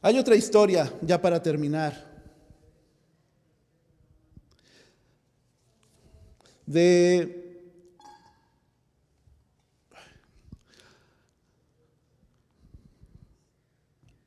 Hay 0.02 0.18
otra 0.18 0.36
historia, 0.36 0.92
ya 1.02 1.22
para 1.22 1.44
terminar, 1.44 2.10
de 6.66 7.49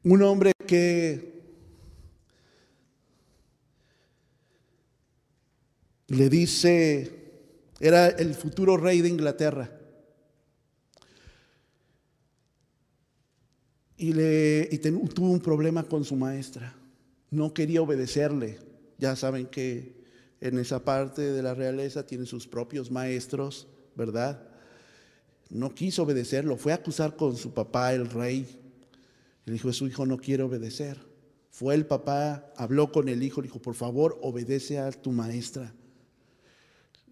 Un 0.04 0.22
hombre 0.22 0.52
que 0.66 1.32
le 6.08 6.28
dice, 6.28 7.10
era 7.78 8.08
el 8.08 8.34
futuro 8.34 8.76
rey 8.76 9.00
de 9.00 9.08
Inglaterra. 9.08 9.70
Y, 13.96 14.12
le, 14.12 14.66
tuvo 15.14 15.30
un 15.30 15.40
problema 15.40 15.84
con 15.84 16.04
su 16.04 16.16
maestra. 16.16 16.74
No 17.30 17.54
quería 17.54 17.82
obedecerle. 17.82 18.58
Ya 18.98 19.14
saben 19.14 19.46
que 19.46 20.02
en 20.40 20.58
esa 20.58 20.84
parte 20.84 21.22
de 21.22 21.42
la 21.42 21.54
realeza 21.54 22.04
tiene 22.04 22.26
sus 22.26 22.48
propios 22.48 22.90
maestros, 22.90 23.68
¿verdad? 23.94 24.42
No 25.48 25.72
quiso 25.72 26.02
obedecerlo. 26.02 26.56
Fue 26.56 26.72
a 26.72 26.76
acusar 26.76 27.14
con 27.14 27.36
su 27.36 27.54
papá, 27.54 27.94
el 27.94 28.10
rey. 28.10 28.61
Le 29.44 29.54
dijo, 29.54 29.72
su 29.72 29.86
hijo 29.86 30.06
no 30.06 30.18
quiere 30.18 30.42
obedecer. 30.42 30.98
Fue 31.50 31.74
el 31.74 31.86
papá, 31.86 32.52
habló 32.56 32.90
con 32.92 33.08
el 33.08 33.22
hijo, 33.22 33.40
le 33.40 33.48
dijo, 33.48 33.60
por 33.60 33.74
favor, 33.74 34.18
obedece 34.22 34.78
a 34.78 34.90
tu 34.90 35.12
maestra. 35.12 35.74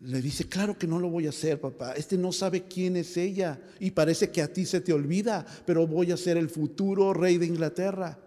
Le 0.01 0.23
dice, 0.23 0.49
claro 0.49 0.79
que 0.79 0.87
no 0.87 0.99
lo 0.99 1.11
voy 1.11 1.27
a 1.27 1.31
hacer, 1.31 1.61
papá. 1.61 1.93
Este 1.93 2.17
no 2.17 2.33
sabe 2.33 2.65
quién 2.65 2.97
es 2.97 3.17
ella 3.19 3.61
y 3.79 3.91
parece 3.91 4.31
que 4.31 4.41
a 4.41 4.51
ti 4.51 4.65
se 4.65 4.81
te 4.81 4.95
olvida, 4.95 5.45
pero 5.67 5.87
voy 5.87 6.11
a 6.11 6.17
ser 6.17 6.39
el 6.39 6.49
futuro 6.49 7.13
rey 7.13 7.37
de 7.37 7.47
Inglaterra. 7.47 8.19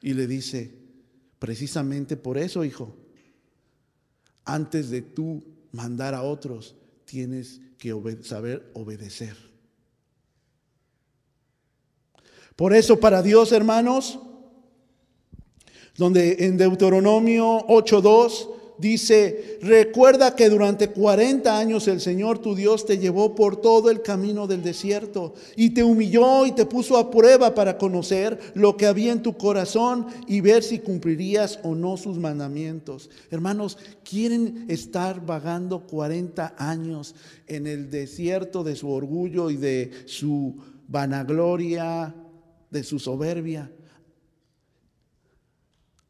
Y 0.00 0.14
le 0.14 0.26
dice, 0.26 0.74
precisamente 1.38 2.16
por 2.16 2.36
eso, 2.36 2.64
hijo, 2.64 2.96
antes 4.44 4.90
de 4.90 5.02
tú 5.02 5.44
mandar 5.70 6.14
a 6.14 6.22
otros, 6.22 6.74
tienes 7.04 7.60
que 7.78 7.94
saber 8.22 8.70
obedecer. 8.74 9.53
Por 12.56 12.74
eso 12.74 13.00
para 13.00 13.22
Dios, 13.22 13.52
hermanos, 13.52 14.18
donde 15.96 16.36
en 16.40 16.56
Deuteronomio 16.56 17.66
8.2 17.66 18.48
dice, 18.78 19.58
recuerda 19.62 20.34
que 20.34 20.48
durante 20.48 20.88
40 20.90 21.56
años 21.56 21.86
el 21.88 22.00
Señor 22.00 22.38
tu 22.38 22.54
Dios 22.54 22.86
te 22.86 22.98
llevó 22.98 23.34
por 23.34 23.56
todo 23.60 23.90
el 23.90 24.02
camino 24.02 24.46
del 24.46 24.62
desierto 24.62 25.34
y 25.56 25.70
te 25.70 25.84
humilló 25.84 26.46
y 26.46 26.52
te 26.52 26.66
puso 26.66 26.96
a 26.96 27.10
prueba 27.10 27.54
para 27.54 27.78
conocer 27.78 28.38
lo 28.54 28.76
que 28.76 28.86
había 28.86 29.12
en 29.12 29.22
tu 29.22 29.36
corazón 29.36 30.06
y 30.26 30.40
ver 30.40 30.62
si 30.62 30.80
cumplirías 30.80 31.60
o 31.62 31.74
no 31.74 31.96
sus 31.96 32.18
mandamientos. 32.18 33.10
Hermanos, 33.30 33.78
¿quieren 34.08 34.64
estar 34.68 35.24
vagando 35.24 35.86
40 35.86 36.54
años 36.58 37.14
en 37.46 37.66
el 37.66 37.90
desierto 37.90 38.64
de 38.64 38.76
su 38.76 38.90
orgullo 38.90 39.50
y 39.50 39.56
de 39.56 39.90
su 40.06 40.56
vanagloria? 40.88 42.14
De 42.74 42.84
su 42.84 42.98
soberbia 42.98 43.72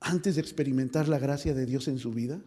antes 0.00 0.34
de 0.34 0.40
experimentar 0.40 1.06
la 1.08 1.18
gracia 1.18 1.54
de 1.54 1.66
Dios 1.66 1.86
en 1.88 1.98
su 1.98 2.10
vida? 2.10 2.40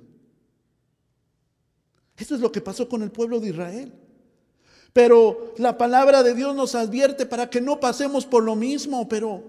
Esto 2.17 2.35
es 2.35 2.41
lo 2.41 2.51
que 2.51 2.61
pasó 2.61 2.89
con 2.89 3.03
el 3.03 3.11
pueblo 3.11 3.39
de 3.39 3.49
Israel. 3.49 3.93
Pero 4.91 5.53
la 5.57 5.77
palabra 5.77 6.23
de 6.23 6.33
Dios 6.33 6.55
nos 6.55 6.73
advierte 6.73 7.27
para 7.27 7.49
que 7.49 7.61
no 7.61 7.79
pasemos 7.79 8.25
por 8.25 8.43
lo 8.43 8.55
mismo, 8.55 9.07
pero 9.07 9.43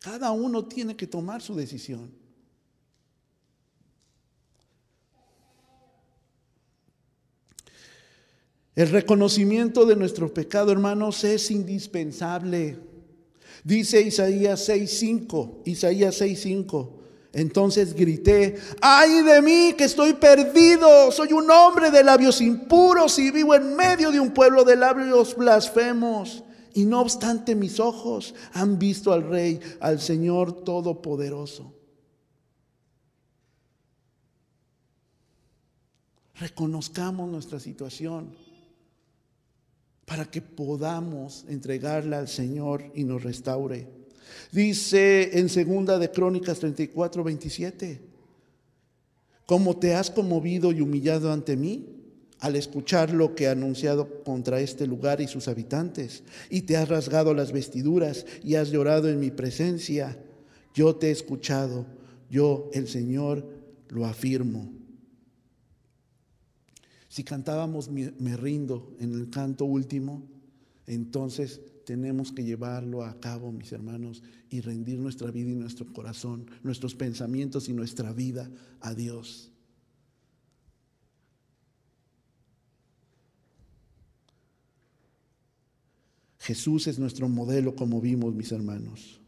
cada 0.00 0.30
uno 0.30 0.64
tiene 0.64 0.96
que 0.96 1.06
tomar 1.06 1.42
su 1.42 1.54
decisión. 1.54 2.10
El 8.74 8.88
reconocimiento 8.88 9.84
de 9.84 9.96
nuestro 9.96 10.32
pecado, 10.32 10.72
hermanos, 10.72 11.24
es 11.24 11.50
indispensable. 11.50 12.91
Dice 13.64 14.00
Isaías 14.00 14.68
6:5, 14.68 15.62
Isaías 15.64 16.20
6:5. 16.20 16.98
Entonces 17.34 17.94
grité, 17.94 18.56
ay 18.82 19.22
de 19.22 19.40
mí 19.40 19.74
que 19.76 19.84
estoy 19.84 20.12
perdido, 20.12 21.10
soy 21.10 21.32
un 21.32 21.50
hombre 21.50 21.90
de 21.90 22.04
labios 22.04 22.42
impuros 22.42 23.18
y 23.18 23.30
vivo 23.30 23.54
en 23.54 23.74
medio 23.74 24.10
de 24.10 24.20
un 24.20 24.32
pueblo 24.32 24.64
de 24.64 24.76
labios 24.76 25.34
blasfemos. 25.36 26.44
Y 26.74 26.84
no 26.84 27.00
obstante 27.00 27.54
mis 27.54 27.80
ojos 27.80 28.34
han 28.52 28.78
visto 28.78 29.12
al 29.12 29.28
Rey, 29.28 29.60
al 29.80 30.00
Señor 30.00 30.64
Todopoderoso. 30.64 31.74
Reconozcamos 36.34 37.30
nuestra 37.30 37.60
situación 37.60 38.34
para 40.12 40.26
que 40.26 40.42
podamos 40.42 41.46
entregarla 41.48 42.18
al 42.18 42.28
Señor 42.28 42.84
y 42.94 43.04
nos 43.04 43.22
restaure. 43.22 43.88
Dice 44.52 45.38
en 45.38 45.48
segunda 45.48 45.98
de 45.98 46.10
Crónicas 46.10 46.58
34, 46.58 47.24
27, 47.24 47.98
como 49.46 49.78
te 49.78 49.94
has 49.94 50.10
conmovido 50.10 50.70
y 50.70 50.82
humillado 50.82 51.32
ante 51.32 51.56
mí 51.56 51.86
al 52.40 52.56
escuchar 52.56 53.14
lo 53.14 53.34
que 53.34 53.44
he 53.44 53.48
anunciado 53.48 54.22
contra 54.22 54.60
este 54.60 54.86
lugar 54.86 55.22
y 55.22 55.28
sus 55.28 55.48
habitantes, 55.48 56.24
y 56.50 56.60
te 56.60 56.76
has 56.76 56.90
rasgado 56.90 57.32
las 57.32 57.50
vestiduras 57.50 58.26
y 58.44 58.56
has 58.56 58.70
llorado 58.70 59.08
en 59.08 59.18
mi 59.18 59.30
presencia, 59.30 60.18
yo 60.74 60.94
te 60.94 61.08
he 61.08 61.10
escuchado, 61.10 61.86
yo 62.28 62.68
el 62.74 62.86
Señor 62.86 63.46
lo 63.88 64.04
afirmo. 64.04 64.81
Si 67.12 67.24
cantábamos 67.24 67.90
me 67.90 68.36
rindo 68.38 68.96
en 68.98 69.12
el 69.12 69.28
canto 69.28 69.66
último, 69.66 70.26
entonces 70.86 71.60
tenemos 71.84 72.32
que 72.32 72.42
llevarlo 72.42 73.04
a 73.04 73.20
cabo, 73.20 73.52
mis 73.52 73.70
hermanos, 73.70 74.22
y 74.48 74.62
rendir 74.62 74.98
nuestra 74.98 75.30
vida 75.30 75.50
y 75.50 75.54
nuestro 75.54 75.92
corazón, 75.92 76.50
nuestros 76.62 76.94
pensamientos 76.94 77.68
y 77.68 77.74
nuestra 77.74 78.14
vida 78.14 78.50
a 78.80 78.94
Dios. 78.94 79.50
Jesús 86.38 86.86
es 86.86 86.98
nuestro 86.98 87.28
modelo, 87.28 87.76
como 87.76 88.00
vimos, 88.00 88.34
mis 88.34 88.52
hermanos. 88.52 89.20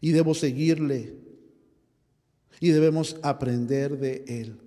Y 0.00 0.12
debo 0.12 0.32
seguirle. 0.32 1.14
Y 2.58 2.70
debemos 2.70 3.16
aprender 3.22 3.98
de 3.98 4.24
Él. 4.26 4.65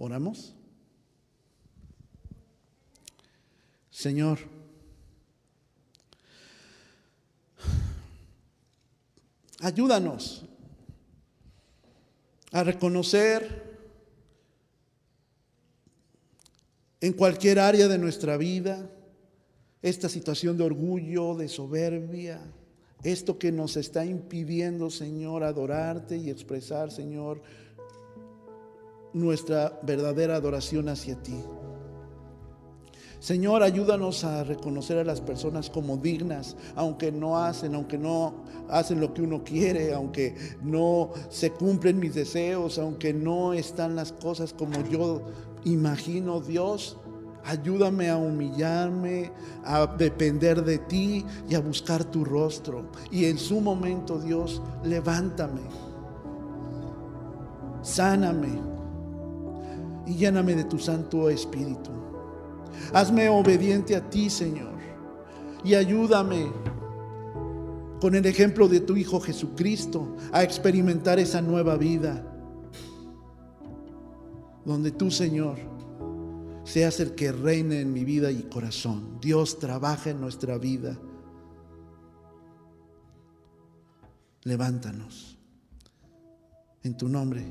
Oramos. 0.00 0.54
Señor, 3.90 4.38
ayúdanos 9.58 10.44
a 12.52 12.62
reconocer 12.62 13.76
en 17.00 17.12
cualquier 17.12 17.58
área 17.58 17.88
de 17.88 17.98
nuestra 17.98 18.36
vida 18.36 18.88
esta 19.82 20.08
situación 20.08 20.56
de 20.56 20.62
orgullo, 20.62 21.34
de 21.34 21.48
soberbia, 21.48 22.40
esto 23.02 23.36
que 23.36 23.50
nos 23.50 23.76
está 23.76 24.04
impidiendo, 24.04 24.90
Señor, 24.90 25.42
adorarte 25.42 26.16
y 26.16 26.30
expresar, 26.30 26.92
Señor, 26.92 27.42
nuestra 29.12 29.78
verdadera 29.82 30.36
adoración 30.36 30.88
hacia 30.88 31.16
ti. 31.22 31.36
Señor, 33.20 33.64
ayúdanos 33.64 34.22
a 34.22 34.44
reconocer 34.44 34.98
a 34.98 35.04
las 35.04 35.20
personas 35.20 35.70
como 35.70 35.96
dignas, 35.96 36.56
aunque 36.76 37.10
no 37.10 37.36
hacen, 37.36 37.74
aunque 37.74 37.98
no 37.98 38.44
hacen 38.68 39.00
lo 39.00 39.12
que 39.12 39.22
uno 39.22 39.42
quiere, 39.42 39.92
aunque 39.92 40.36
no 40.62 41.10
se 41.28 41.50
cumplen 41.50 41.98
mis 41.98 42.14
deseos, 42.14 42.78
aunque 42.78 43.12
no 43.12 43.54
están 43.54 43.96
las 43.96 44.12
cosas 44.12 44.52
como 44.52 44.80
yo 44.88 45.22
imagino, 45.64 46.40
Dios. 46.40 46.96
Ayúdame 47.44 48.08
a 48.08 48.16
humillarme, 48.16 49.32
a 49.64 49.86
depender 49.86 50.62
de 50.62 50.78
ti 50.78 51.24
y 51.48 51.54
a 51.54 51.60
buscar 51.60 52.04
tu 52.04 52.24
rostro. 52.24 52.90
Y 53.10 53.24
en 53.24 53.38
su 53.38 53.60
momento, 53.60 54.20
Dios, 54.20 54.62
levántame, 54.84 55.62
sáname 57.82 58.77
y 60.08 60.14
lléname 60.14 60.54
de 60.54 60.64
tu 60.64 60.78
Santo 60.78 61.28
Espíritu. 61.28 61.90
Hazme 62.92 63.28
obediente 63.28 63.94
a 63.94 64.08
ti, 64.08 64.30
Señor, 64.30 64.78
y 65.62 65.74
ayúdame 65.74 66.50
con 68.00 68.14
el 68.14 68.24
ejemplo 68.26 68.68
de 68.68 68.80
tu 68.80 68.96
Hijo 68.96 69.20
Jesucristo 69.20 70.16
a 70.32 70.42
experimentar 70.42 71.18
esa 71.18 71.42
nueva 71.42 71.76
vida, 71.76 72.24
donde 74.64 74.90
tú, 74.92 75.10
Señor, 75.10 75.58
seas 76.64 77.00
el 77.00 77.14
que 77.14 77.32
reine 77.32 77.80
en 77.80 77.92
mi 77.92 78.04
vida 78.04 78.30
y 78.30 78.42
corazón. 78.44 79.18
Dios 79.20 79.58
trabaja 79.58 80.10
en 80.10 80.20
nuestra 80.20 80.58
vida. 80.58 80.98
Levántanos. 84.44 85.36
En 86.82 86.96
tu 86.96 87.08
nombre. 87.08 87.44